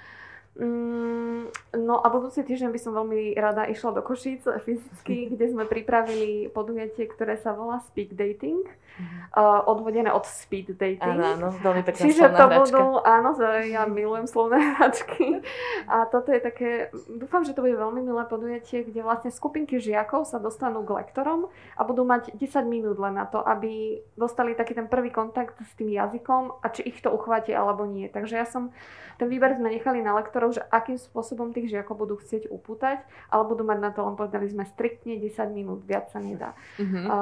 [0.59, 1.47] Mm,
[1.79, 6.51] no a budúci týždeň by som veľmi rada išla do Košíc fyzicky, kde sme pripravili
[6.51, 8.67] podujatie, ktoré sa volá Speak Dating,
[9.35, 11.19] uh, odvodené od Speed Dating.
[11.19, 12.59] Áno, áno, veľmi pekná Čiže to hračka.
[12.61, 13.31] budú, áno,
[13.65, 15.41] ja milujem slovné hračky.
[15.87, 16.71] A toto je také,
[17.09, 21.49] dúfam, že to bude veľmi milé podujatie, kde vlastne skupinky žiakov sa dostanú k lektorom
[21.79, 25.73] a budú mať 10 minút len na to, aby dostali taký ten prvý kontakt s
[25.79, 28.11] tým jazykom a či ich to uchváti alebo nie.
[28.11, 28.75] Takže ja som,
[29.17, 33.43] ten výber sme nechali na lektorov že akým spôsobom tých žiakov budú chcieť upútať, ale
[33.47, 36.59] budú mať na to, len povedali sme striktne 10 minút, viac sa nedá.
[36.81, 37.07] Uh-huh.
[37.07, 37.17] A,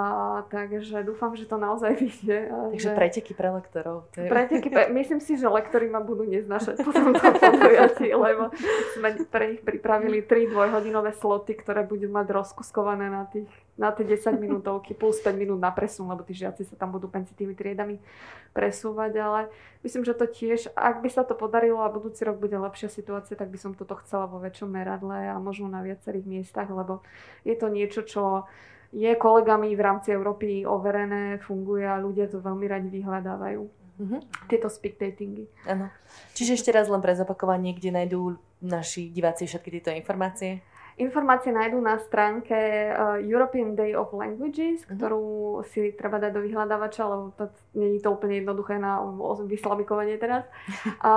[0.48, 2.38] takže dúfam, že to naozaj vyjde.
[2.48, 2.96] Takže že...
[2.96, 4.08] preteky pre lektorov.
[4.16, 4.28] To je...
[4.32, 4.88] Preteky, pre...
[4.88, 8.48] myslím si, že lektori ma budú neznašať po tomto podujatí, lebo
[8.96, 14.02] sme pre nich pripravili 3 dvojhodinové sloty, ktoré budú mať rozkuskované na tých na tie
[14.02, 17.54] 10 minútovky plus 5 minút na presun, lebo tí žiaci sa tam budú medzi tými
[17.54, 18.02] triedami
[18.50, 19.40] presúvať, ale
[19.86, 23.38] myslím, že to tiež, ak by sa to podarilo a budúci rok bude lepšia situácia,
[23.38, 27.06] tak by som toto chcela vo väčšom meradle a možno na viacerých miestach, lebo
[27.46, 28.50] je to niečo, čo
[28.92, 33.62] je kolegami v rámci Európy overené, funguje a ľudia to veľmi radi vyhľadávajú.
[33.98, 34.20] Mm-hmm.
[34.46, 35.50] Tieto speak datingy.
[35.66, 35.90] Áno.
[36.32, 40.62] Čiže ešte raz len pre zopakovanie, kde nájdú naši diváci všetky tieto informácie?
[40.98, 42.58] Informácie nájdú na stránke
[42.90, 44.98] uh, European Day of Languages, uh-huh.
[44.98, 45.26] ktorú
[45.70, 48.98] si treba dať do vyhľadávača, lebo to nie je to úplne jednoduché na
[49.46, 50.44] vyslavikovanie teraz.
[51.08, 51.14] A,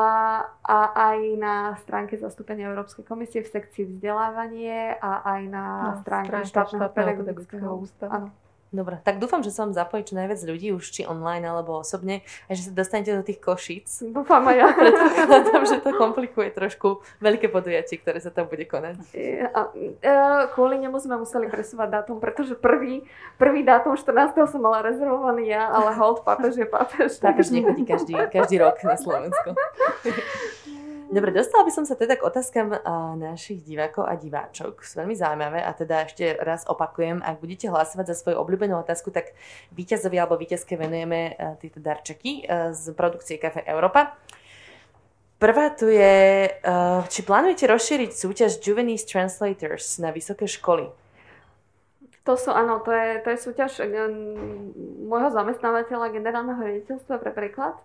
[0.62, 6.38] a aj na stránke zastúpenia Európskej komisie v sekcii vzdelávanie a aj na, na stránke
[6.46, 8.30] štátneho pedagogického ústavu.
[8.72, 12.24] Dobre, tak dúfam, že sa vám zapojí čo najviac ľudí, už či online alebo osobne,
[12.48, 14.00] a že sa dostanete do tých košíc.
[14.00, 14.68] Dúfam aj ja.
[14.80, 18.96] Predpokladám, že to komplikuje trošku veľké podujatie, ktoré sa tam bude konať.
[19.52, 20.12] A, a,
[20.56, 23.04] kvôli nemu sme museli presúvať dátum, pretože prvý,
[23.36, 24.40] prvý dátum 14.
[24.48, 27.20] som mala rezervovaný ja, ale hold, papež je papež.
[27.20, 29.52] Papež nechodí každý, každý rok na Slovensku.
[31.12, 32.72] Dobre, dostala by som sa teda k otázkam
[33.20, 34.80] našich divákov a diváčok.
[34.80, 39.12] Sú veľmi zaujímavé a teda ešte raz opakujem, ak budete hlasovať za svoju obľúbenú otázku,
[39.12, 39.36] tak
[39.76, 44.16] víťazovi alebo víťazke venujeme tieto darčeky z produkcie Kafe Európa.
[45.36, 46.48] Prvá tu je,
[47.12, 50.96] či plánujete rozšíriť súťaž Juvenese Translators na vysoké školy?
[52.24, 53.84] To sú, áno, to je, to je súťaž
[55.12, 57.76] môjho zamestnávateľa generálneho riaditeľstva pre preklad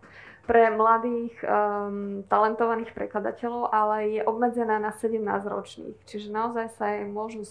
[0.46, 5.98] pre mladých um, talentovaných prekladateľov, ale je obmedzená na 17 ročných.
[6.06, 7.42] Čiže naozaj sa aj môžu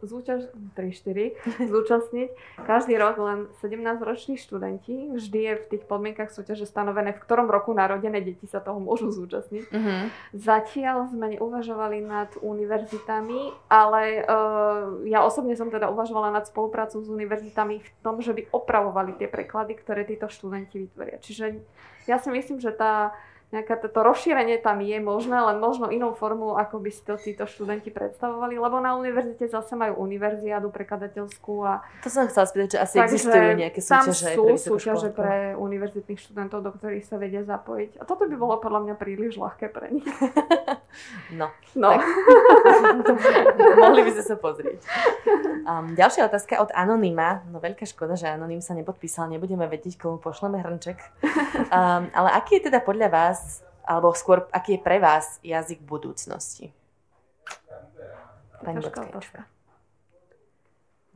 [0.00, 1.36] zúča- 3-4
[1.72, 2.28] zúčastniť
[2.64, 5.12] každý rok len 17 roční študenti.
[5.12, 9.12] Vždy je v tých podmienkach súťaže stanovené, v ktorom roku narodené deti sa toho môžu
[9.12, 9.64] zúčastniť.
[9.68, 10.08] Uh-huh.
[10.32, 17.08] Zatiaľ sme neuvažovali nad univerzitami, ale uh, ja osobne som teda uvažovala nad spoluprácou s
[17.12, 21.20] univerzitami v tom, že by opravovali tie preklady, ktoré títo študenti vytvoria.
[21.20, 21.60] Čiže
[22.10, 23.14] ja si myslím, že tá
[23.50, 27.50] nejaké toto rozšírenie tam je možné, len možno inou formou, ako by si to títo
[27.50, 31.82] študenti predstavovali, lebo na univerzite zase majú univerziádu prekladateľskú a...
[32.06, 36.20] To som chcela spýtať, že asi Takže existujú nejaké súťaže sú pre súťaže pre univerzitných
[36.22, 37.98] študentov, do ktorých sa vedia zapojiť.
[37.98, 40.06] A toto by bolo podľa mňa príliš ľahké pre nich.
[41.30, 41.54] No.
[41.78, 41.94] no.
[43.82, 44.82] Mohli by sme sa pozrieť.
[45.62, 47.46] Um, ďalšia otázka od Anonyma.
[47.46, 49.30] No veľká škoda, že Anonym sa nepodpísal.
[49.30, 50.98] Nebudeme vedieť, komu pošleme hrnček.
[51.70, 53.39] Um, ale aký je teda podľa vás,
[53.84, 56.70] alebo skôr, aký je pre vás jazyk budúcnosti?
[58.60, 58.84] Pani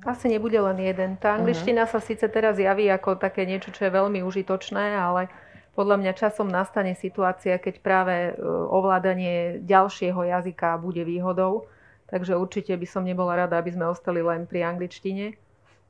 [0.05, 1.17] Asi nebude len jeden.
[1.17, 1.97] Tá angličtina uh-huh.
[1.97, 5.33] sa síce teraz javí ako také niečo, čo je veľmi užitočné, ale
[5.73, 8.33] podľa mňa časom nastane situácia, keď práve e,
[8.69, 11.67] ovládanie ďalšieho jazyka bude výhodou.
[12.11, 15.35] Takže určite by som nebola rada, aby sme ostali len pri angličtine.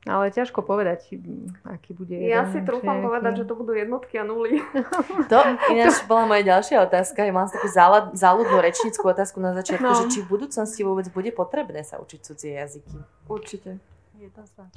[0.05, 1.17] Ale ťažko povedať,
[1.65, 2.29] aký bude jeden.
[2.29, 4.61] Ja si trúfam povedať, že to budú jednotky a nuly.
[5.33, 5.37] To
[5.73, 7.25] ináč bola moja ďalšia otázka.
[7.25, 7.65] Ja mám takú
[8.13, 9.97] záľudnú rečníckú otázku na začiatku, no.
[10.05, 12.97] že či v budúcnosti vôbec bude potrebné sa učiť cudzie jazyky.
[13.25, 13.81] Určite.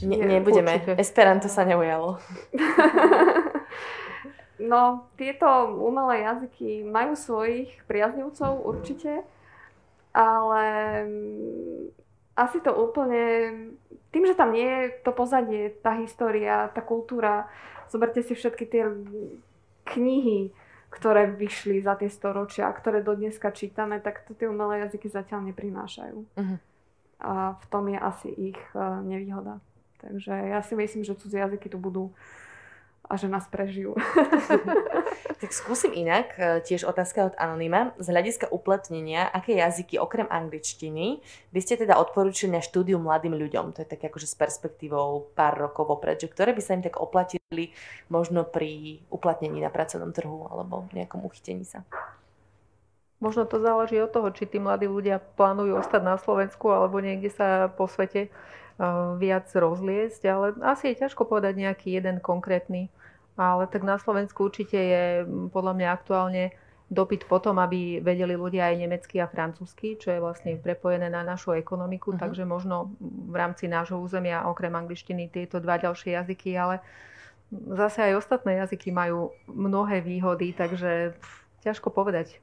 [0.01, 0.81] Ne, nebudeme.
[0.81, 0.97] Určite.
[0.97, 2.17] Esperanto sa neujalo.
[4.59, 5.47] No, tieto
[5.79, 9.23] umelé jazyky majú svojich priaznivcov určite,
[10.11, 10.65] ale
[11.07, 11.95] mm,
[12.39, 13.51] asi to úplne,
[14.15, 17.51] tým, že tam nie je to pozadie, tá história, tá kultúra,
[17.91, 18.87] zoberte si všetky tie
[19.91, 20.55] knihy,
[20.89, 25.51] ktoré vyšli za tie storočia, ktoré do dneska čítame, tak to tie umelé jazyky zatiaľ
[25.53, 26.19] neprinášajú.
[26.25, 26.59] Uh-huh.
[27.19, 29.59] A v tom je asi ich uh, nevýhoda.
[29.99, 32.15] Takže ja si myslím, že cudzie jazyky tu budú
[33.09, 33.97] a že nás prežijú.
[35.41, 37.97] tak skúsim inak, e, tiež otázka od Anonyma.
[37.97, 43.73] Z hľadiska uplatnenia, aké jazyky okrem angličtiny by ste teda odporúčili na štúdium mladým ľuďom?
[43.73, 47.01] To je tak akože s perspektívou pár rokov vopred, že ktoré by sa im tak
[47.01, 47.73] oplatili
[48.13, 51.87] možno pri uplatnení na pracovnom trhu alebo nejakom uchytení sa?
[53.19, 57.35] Možno to záleží od toho, či tí mladí ľudia plánujú ostať na Slovensku alebo niekde
[57.35, 58.31] sa po svete
[59.19, 62.87] viac rozliesť, ale asi je ťažko povedať nejaký jeden konkrétny.
[63.35, 65.05] Ale tak na Slovensku určite je
[65.51, 66.55] podľa mňa aktuálne
[66.89, 71.53] dopyt potom, aby vedeli ľudia aj nemecky a francúzsky, čo je vlastne prepojené na našu
[71.53, 72.23] ekonomiku, uh-huh.
[72.23, 76.81] takže možno v rámci nášho územia okrem angličtiny tieto dva ďalšie jazyky, ale
[77.53, 81.13] zase aj ostatné jazyky majú mnohé výhody, takže
[81.61, 82.41] ťažko povedať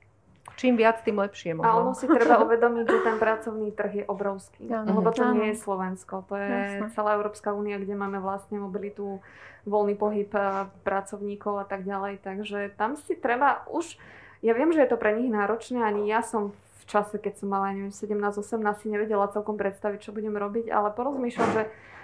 [0.55, 1.69] čím viac, tým lepšie možno.
[1.69, 4.71] A ono si treba uvedomiť, že ten pracovný trh je obrovský.
[4.71, 4.99] Ano.
[4.99, 5.35] Lebo to ano.
[5.37, 6.23] nie je Slovensko.
[6.31, 6.91] To je Jasne.
[6.95, 9.19] celá Európska únia, kde máme vlastne mobilitu,
[9.67, 12.23] voľný pohyb eh, pracovníkov a tak ďalej.
[12.23, 13.99] Takže tam si treba už...
[14.45, 15.81] Ja viem, že je to pre nich náročné.
[15.81, 20.13] Ani ja som v čase, keď som mala, neviem, 17-18, si nevedela celkom predstaviť, čo
[20.13, 21.63] budem robiť, ale porozmýšľam, že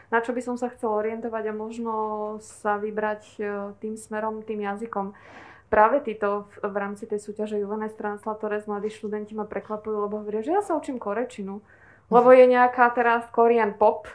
[0.10, 1.93] na čo by som sa chcela orientovať a možno
[2.41, 3.47] sa vybrať eh,
[3.80, 5.14] tým smerom, tým jazykom
[5.72, 10.43] práve títo v, v rámci tej súťaže Juvenes Translatores mladí študenti ma prekvapujú, lebo hovoria,
[10.43, 11.63] že ja sa učím korečinu.
[12.11, 14.11] Lebo je nejaká teraz Korean pop,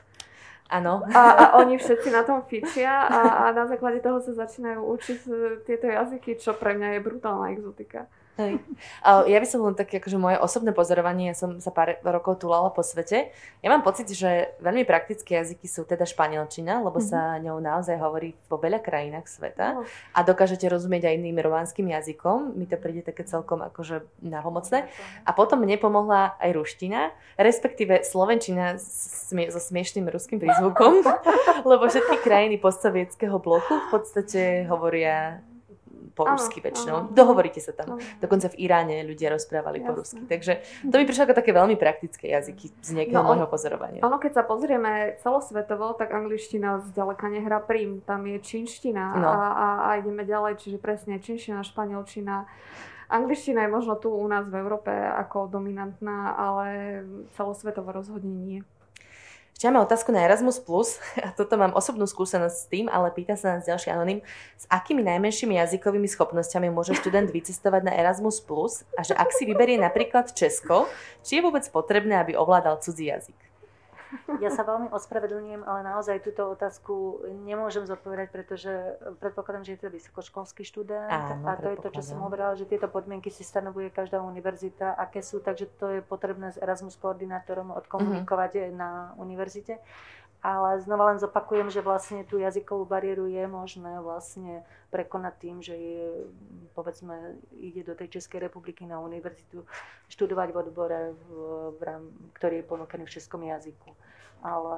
[0.67, 1.07] Áno.
[1.15, 5.21] A, a oni všetci na tom fičia a, a na základe toho sa začínajú učiť
[5.23, 5.31] e,
[5.63, 8.11] tieto jazyky, čo pre mňa je brutálna exotika.
[8.37, 8.61] Hej.
[9.03, 12.69] Ja by som len také, akože moje osobné pozorovanie, ja som sa pár rokov tulala
[12.69, 13.33] po svete.
[13.65, 17.17] Ja mám pocit, že veľmi praktické jazyky sú teda španielčina, lebo mm-hmm.
[17.17, 19.89] sa ňou naozaj hovorí vo veľa krajinách sveta oh.
[20.13, 22.53] a dokážete rozumieť aj iným rovanským jazykom.
[22.61, 24.85] Mi to príde také celkom akože nahomocné.
[25.25, 31.01] A potom mne pomohla aj ruština, respektíve slovenčina so smiešným ruským prízvukom,
[31.73, 35.41] lebo všetky krajiny postsovietského bloku v podstate hovoria
[36.13, 37.09] po rusky väčšinou.
[37.09, 37.13] Áno.
[37.13, 37.97] Dohovoríte sa tam.
[37.97, 38.03] Áno.
[38.21, 39.89] Dokonca v Iráne ľudia rozprávali Jasne.
[39.89, 40.23] po rusky.
[40.29, 40.53] Takže
[40.87, 44.01] to mi prišlo ako také veľmi praktické jazyky z nejakého no, môjho pozorovania.
[44.05, 48.05] Ono, keď sa pozrieme celosvetovo, tak angličtina zďaleka nehrá prím.
[48.05, 49.29] Tam je čínština no.
[49.29, 52.47] a, a, a ideme ďalej, čiže presne čínština, španielčina.
[53.07, 56.67] Angličtina je možno tu u nás v Európe ako dominantná, ale
[57.39, 58.61] celosvetovo rozhodne nie.
[59.57, 60.61] Ešte máme otázku na Erasmus+,
[61.25, 64.21] a toto mám osobnú skúsenosť s tým, ale pýta sa nás ďalší anonym,
[64.53, 68.45] s akými najmenšími jazykovými schopnosťami môže študent vycestovať na Erasmus+,
[68.93, 70.93] a že ak si vyberie napríklad Česko,
[71.25, 73.46] či je vôbec potrebné, aby ovládal cudzí jazyk?
[74.39, 78.73] Ja sa veľmi ospravedlňujem, ale naozaj túto otázku nemôžem zodpovedať, pretože
[79.19, 82.69] predpokladám, že je to vysokoškolský študent Áno, a to je to, čo som hovorila, že
[82.71, 87.75] tieto podmienky si stanovuje každá univerzita, aké sú, takže to je potrebné s Erasmus koordinátorom
[87.75, 88.79] odkomunikovať mm-hmm.
[88.79, 89.83] na univerzite.
[90.47, 94.63] Ale znova len zopakujem, že vlastne tú jazykovú bariéru je možné vlastne
[94.95, 96.07] prekonať tým, že je,
[96.71, 99.67] povedzme, ide do tej Českej republiky na univerzitu
[100.07, 101.27] študovať v odbore, v,
[101.75, 101.81] v,
[102.39, 103.91] ktorý je ponúkený v českom jazyku
[104.47, 104.75] ale...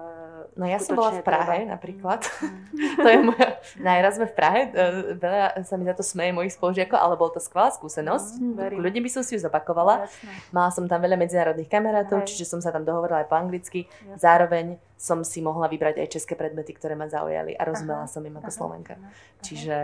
[0.57, 1.77] No ja som bola v Prahe treba.
[1.77, 2.25] napríklad.
[2.25, 2.97] Mm.
[3.05, 3.49] to je moja...
[3.77, 4.85] Najraz sme v Prahe, e,
[5.21, 8.41] veľa sa mi za to smeje mojich spolužiakov, ale bola to skvelá skúsenosť.
[8.41, 10.09] Mm, Ľudí by som si ju zopakovala.
[10.09, 10.33] Jasne.
[10.51, 12.33] Mala som tam veľa medzinárodných kamarátov, Hej.
[12.33, 13.85] čiže som sa tam dohovorila aj po anglicky.
[13.87, 14.17] Jasne.
[14.17, 14.67] Zároveň
[14.99, 18.11] som si mohla vybrať aj české predmety, ktoré ma zaujali a rozumela Aha.
[18.11, 18.57] som im ako Aha.
[18.57, 18.95] Slovenka.
[18.99, 19.09] Aha.
[19.45, 19.77] Čiže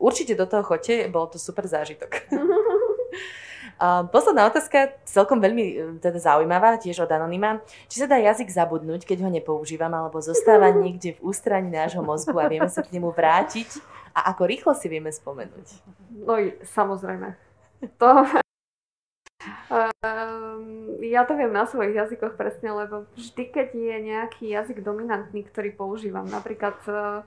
[0.00, 2.24] určite do toho chodte, bol to super zážitok.
[3.80, 7.64] Uh, posledná otázka, celkom veľmi e, teda zaujímavá, tiež od Anonyma.
[7.90, 12.36] Či sa dá jazyk zabudnúť, keď ho nepoužívam, alebo zostáva niekde v ústraní nášho mozgu
[12.38, 13.82] a vieme sa k nemu vrátiť?
[14.12, 15.66] A ako rýchlo si vieme spomenúť?
[16.12, 17.34] No samozrejme.
[17.98, 18.08] To...
[19.72, 25.42] Um, ja to viem na svojich jazykoch presne, lebo vždy, keď je nejaký jazyk dominantný,
[25.48, 27.26] ktorý používam, napríklad uh,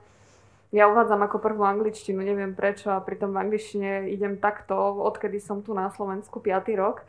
[0.74, 4.74] ja uvádzam ako prvú angličtinu, neviem prečo a pritom v angličtine idem takto,
[5.06, 6.74] odkedy som tu na Slovensku 5.
[6.74, 7.06] rok.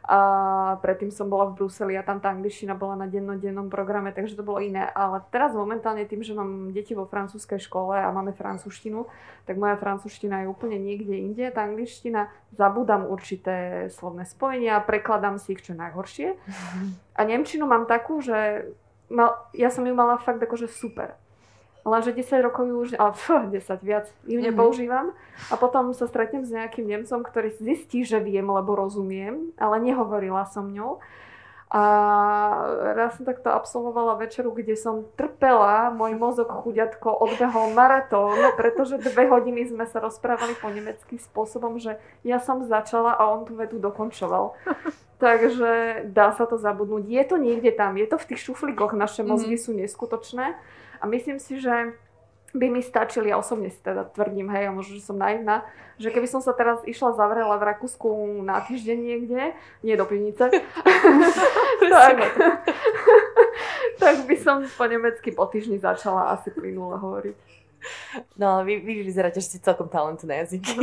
[0.00, 4.32] A predtým som bola v Bruseli a tam tá angličtina bola na dennodennom programe, takže
[4.32, 4.88] to bolo iné.
[4.96, 9.04] Ale teraz momentálne tým, že mám deti vo francúzskej škole a máme francúzštinu,
[9.44, 11.44] tak moja francúzština je úplne niekde inde.
[11.52, 16.32] Tá angličtina, zabudám určité slovné spojenia, prekladám si ich čo najhoršie.
[17.14, 18.72] A nemčinu mám takú, že
[19.12, 21.12] mal, ja som ju mala fakt akože super
[21.80, 24.52] Lenže 10 rokov ju už, ale pf, 10 viac, ju mm-hmm.
[24.52, 25.06] nepoužívam.
[25.48, 30.44] A potom sa stretnem s nejakým Nemcom, ktorý zistí, že viem, lebo rozumiem, ale nehovorila
[30.44, 31.00] som ňou.
[31.70, 31.82] A
[32.98, 39.30] raz som takto absolvovala večeru, kde som trpela, môj mozog chuďatko odbehol maratón, pretože dve
[39.30, 41.94] hodiny sme sa rozprávali po nemecky spôsobom, že
[42.26, 44.58] ja som začala a on tú vetu dokončoval.
[45.22, 47.06] Takže dá sa to zabudnúť.
[47.06, 49.70] Je to niekde tam, je to v tých šuflíkoch, naše mozgy mm-hmm.
[49.70, 50.58] sú neskutočné.
[51.00, 51.96] A myslím si, že
[52.50, 55.62] by mi stačili, ja osobne si teda tvrdím, hej, a možno, že som naivná,
[56.02, 58.08] že keby som sa teraz išla zavrela v Rakúsku
[58.42, 59.54] na týždeň niekde,
[59.86, 60.50] nie do pivnice,
[61.94, 62.16] tak,
[64.02, 67.38] tak by som po nemecky po týždni začala asi plynule hovoriť.
[68.36, 70.76] No, vy, vy vyzeráte, že ste celkom talent na jazyky.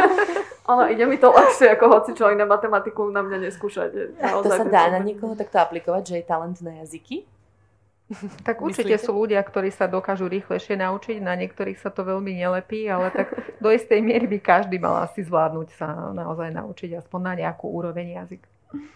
[0.70, 3.90] Áno, ide mi to ľahšie ako hoci čo iné matematiku na mňa neskúšať.
[4.22, 7.26] To sa dá na niekoho takto aplikovať, že je talent na jazyky?
[8.46, 9.06] Tak určite Myslíte?
[9.06, 13.30] sú ľudia, ktorí sa dokážu rýchlejšie naučiť, na niektorých sa to veľmi nelepí, ale tak
[13.62, 18.18] do istej miery by každý mal asi zvládnuť sa naozaj naučiť aspoň na nejakú úroveň
[18.24, 18.42] jazyk.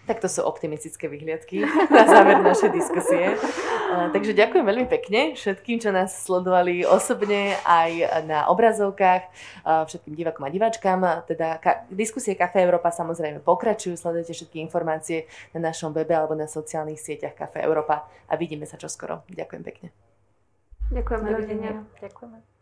[0.07, 3.35] Tak to sú optimistické vyhliadky na záver našej diskusie.
[4.15, 9.27] Takže ďakujem veľmi pekne všetkým, čo nás sledovali osobne aj na obrazovkách,
[9.63, 11.03] všetkým divákom a diváčkam.
[11.27, 11.59] Teda
[11.91, 17.35] diskusie Café Európa samozrejme pokračujú, sledujete všetky informácie na našom webe alebo na sociálnych sieťach
[17.35, 19.27] Café Európa a vidíme sa čoskoro.
[19.27, 19.87] Ďakujem pekne.
[20.87, 21.19] Ďakujem.
[21.99, 22.54] Ďakujeme.